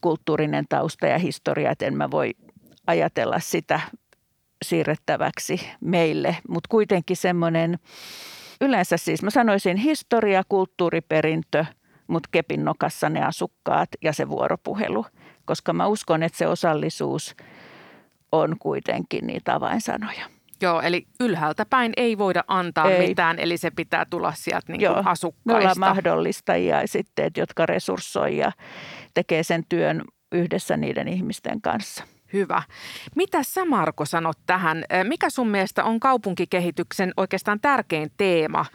kulttuurinen 0.00 0.64
tausta 0.68 1.06
ja 1.06 1.18
historia, 1.18 1.70
että 1.70 1.86
en 1.86 1.96
mä 1.96 2.10
voi 2.10 2.30
ajatella 2.86 3.40
sitä 3.40 3.80
siirrettäväksi 4.64 5.68
meille, 5.80 6.36
mutta 6.48 6.68
kuitenkin 6.68 7.16
semmoinen 7.16 7.78
yleensä 8.60 8.96
siis 8.96 9.22
mä 9.22 9.30
sanoisin 9.30 9.76
historia, 9.76 10.42
kulttuuriperintö– 10.48 11.64
mutta 12.10 12.28
kepin 12.32 12.64
nokassa 12.64 13.08
ne 13.08 13.24
asukkaat 13.24 13.88
ja 14.02 14.12
se 14.12 14.28
vuoropuhelu, 14.28 15.06
koska 15.44 15.72
mä 15.72 15.86
uskon, 15.86 16.22
että 16.22 16.38
se 16.38 16.46
osallisuus 16.46 17.36
on 18.32 18.56
kuitenkin 18.58 19.26
niitä 19.26 19.54
avainsanoja. 19.54 20.26
Joo, 20.62 20.80
eli 20.80 21.06
ylhäältä 21.20 21.66
päin 21.66 21.92
ei 21.96 22.18
voida 22.18 22.44
antaa 22.48 22.90
ei. 22.90 23.08
mitään, 23.08 23.38
eli 23.38 23.56
se 23.56 23.70
pitää 23.70 24.04
tulla 24.10 24.32
sieltä 24.36 24.72
niin 24.72 24.80
Joo, 24.80 25.02
asukkaista. 25.04 25.58
Ollaan 25.58 25.78
mahdollistajia 25.78 26.86
sitten, 26.86 27.30
jotka 27.36 27.66
resurssoivat 27.66 28.38
ja 28.38 28.52
tekee 29.14 29.42
sen 29.42 29.64
työn 29.68 30.02
yhdessä 30.32 30.76
niiden 30.76 31.08
ihmisten 31.08 31.60
kanssa. 31.60 32.04
Hyvä. 32.32 32.62
Mitä 33.16 33.42
sä 33.42 33.64
Marko 33.64 34.04
sanot 34.04 34.38
tähän? 34.46 34.84
Mikä 35.04 35.30
sun 35.30 35.48
mielestä 35.48 35.84
on 35.84 36.00
kaupunkikehityksen 36.00 37.12
oikeastaan 37.16 37.60
tärkein 37.60 38.12
teema? 38.16 38.66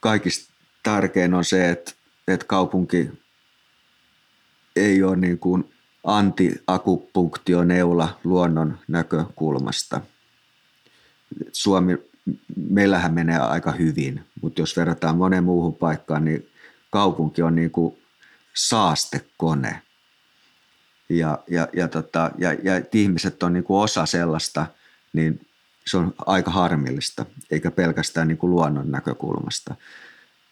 Kaikista 0.00 0.54
tärkein 0.82 1.34
on 1.34 1.44
se, 1.44 1.70
että 1.70 1.92
että 2.28 2.46
kaupunki 2.46 3.10
ei 4.76 5.02
ole 5.02 5.16
niin 5.16 5.38
kuin 5.38 5.72
antiakupunktioneula 6.04 8.18
luonnon 8.24 8.78
näkökulmasta. 8.88 10.00
Suomi, 11.52 11.98
meillähän 12.70 13.14
menee 13.14 13.38
aika 13.38 13.72
hyvin, 13.72 14.24
mutta 14.42 14.62
jos 14.62 14.76
verrataan 14.76 15.16
moneen 15.16 15.44
muuhun 15.44 15.74
paikkaan, 15.74 16.24
niin 16.24 16.48
kaupunki 16.90 17.42
on 17.42 17.54
niin 17.54 17.70
kuin 17.70 17.98
saastekone. 18.54 19.82
Ja, 21.10 21.38
ja, 21.48 21.68
ja, 21.72 21.88
tota, 21.88 22.30
ja, 22.38 22.52
ja 22.52 22.82
ihmiset 22.92 23.42
on 23.42 23.52
niin 23.52 23.64
kuin 23.64 23.82
osa 23.82 24.06
sellaista, 24.06 24.66
niin 25.12 25.46
se 25.86 25.96
on 25.96 26.14
aika 26.26 26.50
harmillista, 26.50 27.26
eikä 27.50 27.70
pelkästään 27.70 28.28
niin 28.28 28.38
kuin 28.38 28.50
luonnon 28.50 28.90
näkökulmasta. 28.90 29.74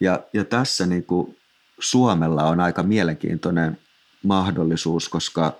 Ja, 0.00 0.20
ja 0.32 0.44
tässä 0.44 0.86
niin 0.86 1.04
kuin 1.04 1.36
Suomella 1.78 2.44
on 2.44 2.60
aika 2.60 2.82
mielenkiintoinen 2.82 3.78
mahdollisuus, 4.22 5.08
koska 5.08 5.56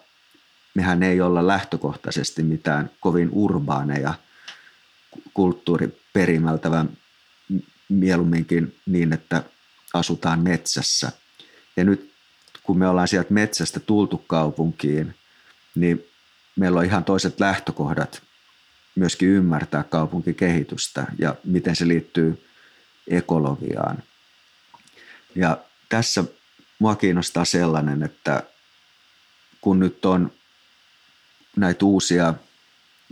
mehän 0.74 1.02
ei 1.02 1.20
olla 1.20 1.46
lähtökohtaisesti 1.46 2.42
mitään 2.42 2.90
kovin 3.00 3.28
urbaaneja 3.32 4.14
kulttuuriperimältä, 5.34 6.70
vaan 6.70 6.90
mieluumminkin 7.88 8.76
niin, 8.86 9.12
että 9.12 9.42
asutaan 9.94 10.40
metsässä. 10.40 11.12
Ja 11.76 11.84
nyt 11.84 12.12
kun 12.68 12.78
me 12.78 12.88
ollaan 12.88 13.08
sieltä 13.08 13.34
metsästä 13.34 13.80
tultu 13.80 14.24
kaupunkiin, 14.26 15.14
niin 15.74 16.04
meillä 16.56 16.78
on 16.78 16.84
ihan 16.84 17.04
toiset 17.04 17.40
lähtökohdat 17.40 18.22
myöskin 18.94 19.28
ymmärtää 19.28 19.82
kaupunkikehitystä 19.82 21.06
ja 21.18 21.34
miten 21.44 21.76
se 21.76 21.88
liittyy 21.88 22.44
ekologiaan. 23.10 24.02
Ja 25.34 25.58
tässä 25.88 26.24
mua 26.78 26.96
kiinnostaa 26.96 27.44
sellainen, 27.44 28.02
että 28.02 28.42
kun 29.60 29.80
nyt 29.80 30.04
on 30.04 30.32
näitä 31.56 31.84
uusia 31.84 32.34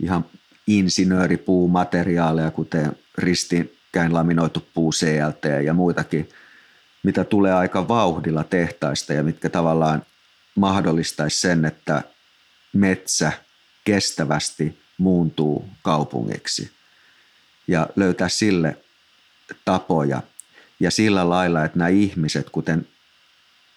ihan 0.03 0.25
insinööripuumateriaaleja, 0.67 2.51
kuten 2.51 2.97
ristinkäin 3.17 4.13
laminoitu 4.13 4.67
puu 4.73 4.91
CLT 4.91 5.63
ja 5.65 5.73
muitakin, 5.73 6.29
mitä 7.03 7.23
tulee 7.23 7.53
aika 7.53 7.87
vauhdilla 7.87 8.43
tehtaista 8.43 9.13
ja 9.13 9.23
mitkä 9.23 9.49
tavallaan 9.49 10.05
mahdollistaisi 10.55 11.41
sen, 11.41 11.65
että 11.65 12.01
metsä 12.73 13.31
kestävästi 13.83 14.79
muuntuu 14.97 15.69
kaupungiksi 15.81 16.71
ja 17.67 17.87
löytää 17.95 18.29
sille 18.29 18.77
tapoja– 19.65 20.21
ja 20.79 20.91
sillä 20.91 21.29
lailla, 21.29 21.63
että 21.63 21.77
nämä 21.77 21.87
ihmiset, 21.87 22.49
kuten 22.49 22.87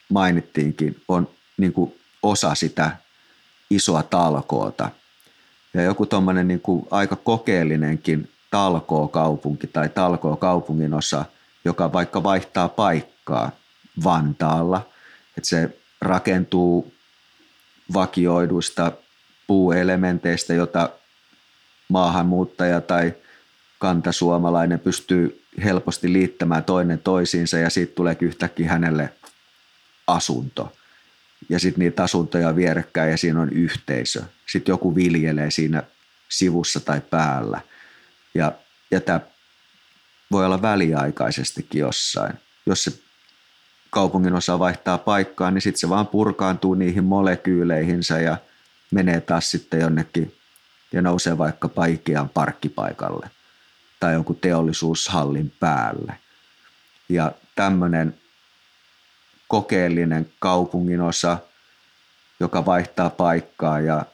mainittiinkin, 0.08 1.02
on 1.08 1.28
niin 1.56 1.72
kuin 1.72 1.94
osa 2.22 2.54
sitä 2.54 2.96
isoa 3.70 4.02
talkoota. 4.02 4.90
Ja 5.74 5.82
joku 5.82 6.06
tuommoinen 6.06 6.48
niin 6.48 6.62
aika 6.90 7.16
kokeellinenkin 7.16 8.28
talkookaupunki 8.50 9.66
tai 9.66 9.88
talkookaupungin 9.88 10.94
osa, 10.94 11.24
joka 11.64 11.92
vaikka 11.92 12.22
vaihtaa 12.22 12.68
paikkaa 12.68 13.52
Vantaalla, 14.04 14.88
että 15.38 15.48
se 15.48 15.78
rakentuu 16.00 16.92
vakioiduista 17.92 18.92
puuelementeistä, 19.46 20.54
jota 20.54 20.90
maahanmuuttaja 21.88 22.80
tai 22.80 23.14
kantasuomalainen 23.78 24.80
pystyy 24.80 25.44
helposti 25.64 26.12
liittämään 26.12 26.64
toinen 26.64 26.98
toisiinsa 26.98 27.58
ja 27.58 27.70
siitä 27.70 27.94
tulee 27.94 28.16
yhtäkkiä 28.20 28.68
hänelle 28.68 29.12
asunto. 30.06 30.72
Ja 31.48 31.58
sitten 31.58 31.78
niitä 31.78 32.02
asuntoja 32.02 32.56
vierekkäin 32.56 33.10
ja 33.10 33.16
siinä 33.16 33.40
on 33.40 33.50
yhteisö. 33.50 34.22
Sitten 34.46 34.72
joku 34.72 34.94
viljelee 34.94 35.50
siinä 35.50 35.82
sivussa 36.28 36.80
tai 36.80 37.00
päällä. 37.10 37.60
Ja, 38.34 38.52
ja 38.90 39.00
tämä 39.00 39.20
voi 40.32 40.46
olla 40.46 40.62
väliaikaisestikin 40.62 41.80
jossain. 41.80 42.32
Jos 42.66 42.84
se 42.84 42.92
kaupungin 43.90 44.34
osa 44.34 44.58
vaihtaa 44.58 44.98
paikkaa, 44.98 45.50
niin 45.50 45.62
sitten 45.62 45.80
se 45.80 45.88
vaan 45.88 46.06
purkaantuu 46.06 46.74
niihin 46.74 47.04
molekyyleihinsä 47.04 48.20
ja 48.20 48.36
menee 48.90 49.20
taas 49.20 49.50
sitten 49.50 49.80
jonnekin 49.80 50.34
ja 50.92 51.02
nousee 51.02 51.38
vaikka 51.38 51.68
paikean 51.68 52.28
parkkipaikalle 52.28 53.30
tai 54.00 54.12
jonkun 54.12 54.36
teollisuushallin 54.36 55.52
päälle. 55.60 56.16
Ja 57.08 57.32
tämmöinen 57.54 58.14
kokeellinen 59.48 60.32
kaupungin 60.38 61.00
osa, 61.00 61.38
joka 62.40 62.66
vaihtaa 62.66 63.10
paikkaa 63.10 63.80
ja 63.80 64.04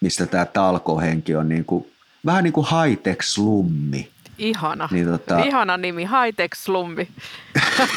mistä 0.00 0.26
tämä 0.26 0.44
talkohenki 0.44 1.36
on 1.36 1.48
niin 1.48 1.64
kuin, 1.64 1.92
vähän 2.26 2.44
niin 2.44 2.52
kuin 2.52 2.66
high-tech 2.66 3.22
slummi. 3.22 4.10
Ihana. 4.38 4.88
Niin, 4.92 5.06
tota, 5.06 5.38
Ihana 5.38 5.76
nimi, 5.76 6.04
high-tech 6.04 6.54
slummi. 6.56 7.08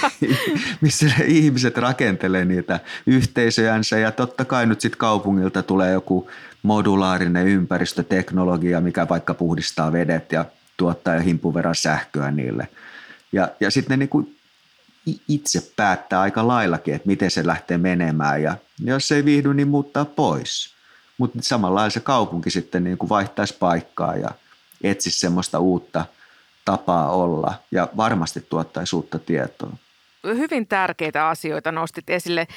missä 0.82 1.06
ihmiset 1.26 1.78
rakentelee 1.78 2.46
niitä 2.46 2.80
yhteisöjänsä 3.06 3.98
ja 3.98 4.12
totta 4.12 4.46
kai 4.46 4.66
nyt 4.66 4.82
sitten 4.82 5.00
kaupungilta 5.00 5.64
tulee 5.64 5.92
joku 5.92 6.30
modulaarinen 6.64 7.48
ympäristöteknologia, 7.48 8.82
mikä 8.82 9.10
vaikka 9.10 9.34
puhdistaa 9.34 9.92
vedet 9.92 10.32
ja 10.32 10.46
tuottaa 10.78 11.16
jo 11.16 11.22
himpun 11.22 11.54
verran 11.54 11.76
sähköä 11.76 12.32
niille. 12.32 12.68
Ja, 13.32 13.48
ja 13.60 13.72
sitten 13.72 13.94
ne 13.94 13.98
niin 13.98 14.10
kuin 14.10 14.36
itse 15.28 15.72
päättää 15.76 16.22
aika 16.22 16.48
laillakin, 16.48 16.94
että 16.94 17.08
miten 17.08 17.32
se 17.32 17.48
lähtee 17.48 17.78
menemään 17.78 18.44
ja 18.44 18.58
jos 18.84 19.12
ei 19.12 19.26
viihdy, 19.26 19.54
niin 19.54 19.68
muuttaa 19.68 20.06
pois. 20.06 20.74
Mutta 21.18 21.40
samalla 21.42 21.90
se 21.90 22.00
kaupunki 22.00 22.50
sitten 22.50 22.84
niin 22.84 22.98
kuin 22.98 23.10
vaihtaisi 23.10 23.56
paikkaa 23.60 24.16
ja 24.16 24.30
etsisi 24.84 25.20
semmoista 25.20 25.60
uutta 25.60 26.06
tapaa 26.66 27.12
olla 27.12 27.54
ja 27.72 27.88
varmasti 27.98 28.42
tuottaisi 28.42 28.96
uutta 28.96 29.20
tietoa 29.20 29.72
hyvin 30.24 30.68
tärkeitä 30.68 31.28
asioita 31.28 31.72
nostit 31.72 32.10
esille. 32.10 32.48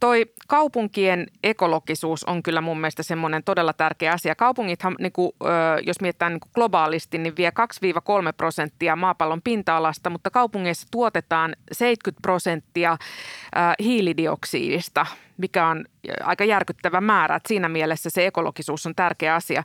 Toi 0.00 0.26
kaupunkien 0.48 1.26
ekologisuus 1.44 2.24
on 2.24 2.42
kyllä 2.42 2.60
mun 2.60 2.80
mielestä 2.80 3.02
semmoinen 3.02 3.44
todella 3.44 3.72
tärkeä 3.72 4.12
asia. 4.12 4.34
Kaupungithan, 4.34 4.96
niin 4.98 5.12
kuin, 5.12 5.32
jos 5.86 6.00
mietitään 6.00 6.32
niin 6.32 6.40
kuin 6.40 6.50
globaalisti, 6.54 7.18
niin 7.18 7.36
vie 7.36 7.50
2-3 7.50 7.52
prosenttia 8.36 8.96
maapallon 8.96 9.42
pinta-alasta, 9.42 10.10
mutta 10.10 10.30
kaupungeissa 10.30 10.86
tuotetaan 10.90 11.56
70 11.72 12.22
prosenttia 12.22 12.96
hiilidioksidista, 13.82 15.06
mikä 15.36 15.66
on 15.66 15.84
aika 16.24 16.44
järkyttävä 16.44 17.00
määrä. 17.00 17.36
Että 17.36 17.48
siinä 17.48 17.68
mielessä 17.68 18.10
se 18.10 18.26
ekologisuus 18.26 18.86
on 18.86 18.94
tärkeä 18.94 19.34
asia. 19.34 19.62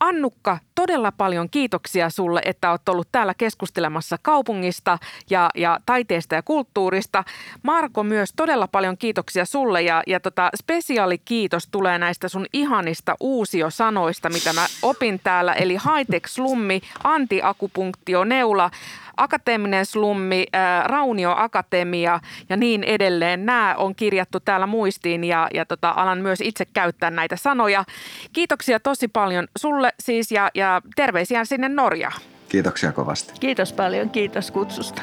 Annukka, 0.00 0.58
todella 0.74 1.12
paljon 1.12 1.50
kiitoksia 1.50 2.10
sulle, 2.10 2.40
että 2.44 2.70
olet 2.70 2.88
ollut 2.88 3.08
täällä 3.12 3.34
keskustelemassa 3.34 4.16
kaupungista 4.22 4.98
ja, 5.30 5.50
ja 5.54 5.80
taiteesta 5.86 6.34
ja 6.34 6.42
kulttuurista. 6.42 7.24
Marko 7.62 8.02
myös 8.02 8.32
todella 8.36 8.68
paljon 8.68 8.98
kiitoksia 8.98 9.44
sulle 9.44 9.82
ja, 9.82 10.02
ja 10.06 10.20
tota, 10.20 10.50
spesiaali 10.56 11.18
kiitos 11.18 11.68
tulee 11.70 11.98
näistä 11.98 12.28
sun 12.28 12.46
ihanista 12.52 13.16
uusiosanoista, 13.20 14.28
mitä 14.30 14.52
mä 14.52 14.66
opin 14.82 15.20
täällä. 15.24 15.52
Eli 15.52 15.74
high-tech 15.74 16.26
slummi, 16.26 16.80
antiakupunktio, 17.04 18.24
neula, 18.24 18.70
akateeminen 19.18 19.86
slummi, 19.86 20.46
ää, 20.52 20.82
Raunio 20.82 21.34
Akatemia 21.36 22.20
ja 22.48 22.56
niin 22.56 22.84
edelleen. 22.84 23.46
Nämä 23.46 23.74
on 23.78 23.94
kirjattu 23.94 24.40
täällä 24.40 24.66
muistiin 24.66 25.24
ja, 25.24 25.48
ja 25.54 25.66
tota, 25.66 25.90
alan 25.96 26.18
myös 26.18 26.40
itse 26.40 26.64
käyttää 26.64 27.10
näitä 27.10 27.36
sanoja. 27.36 27.84
Kiitoksia 28.32 28.80
tosi 28.80 29.08
paljon 29.08 29.48
sulle 29.58 29.92
siis 30.00 30.32
ja, 30.32 30.50
ja 30.54 30.82
terveisiä 30.96 31.44
sinne 31.44 31.68
Norjaan. 31.68 32.20
Kiitoksia 32.48 32.92
kovasti. 32.92 33.32
Kiitos 33.40 33.72
paljon, 33.72 34.10
kiitos 34.10 34.50
kutsusta. 34.50 35.02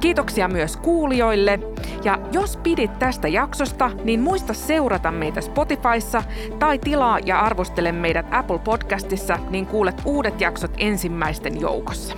Kiitoksia 0.00 0.48
myös 0.48 0.76
kuulijoille. 0.76 1.58
Ja 2.04 2.18
jos 2.32 2.56
pidit 2.56 2.98
tästä 2.98 3.28
jaksosta, 3.28 3.90
niin 4.04 4.20
muista 4.20 4.54
seurata 4.54 5.10
meitä 5.10 5.40
Spotifyssa 5.40 6.22
tai 6.58 6.78
tilaa 6.78 7.18
ja 7.18 7.40
arvostele 7.40 7.92
meidät 7.92 8.26
Apple 8.30 8.58
Podcastissa, 8.58 9.38
niin 9.50 9.66
kuulet 9.66 10.02
uudet 10.04 10.40
jaksot 10.40 10.70
ensimmäisten 10.78 11.60
joukossa. 11.60 12.14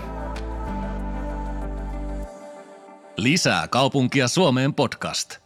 Lisää 3.17 3.69
kaupunkia 3.69 4.29
Suomeen 4.29 4.75
podcast. 4.75 5.42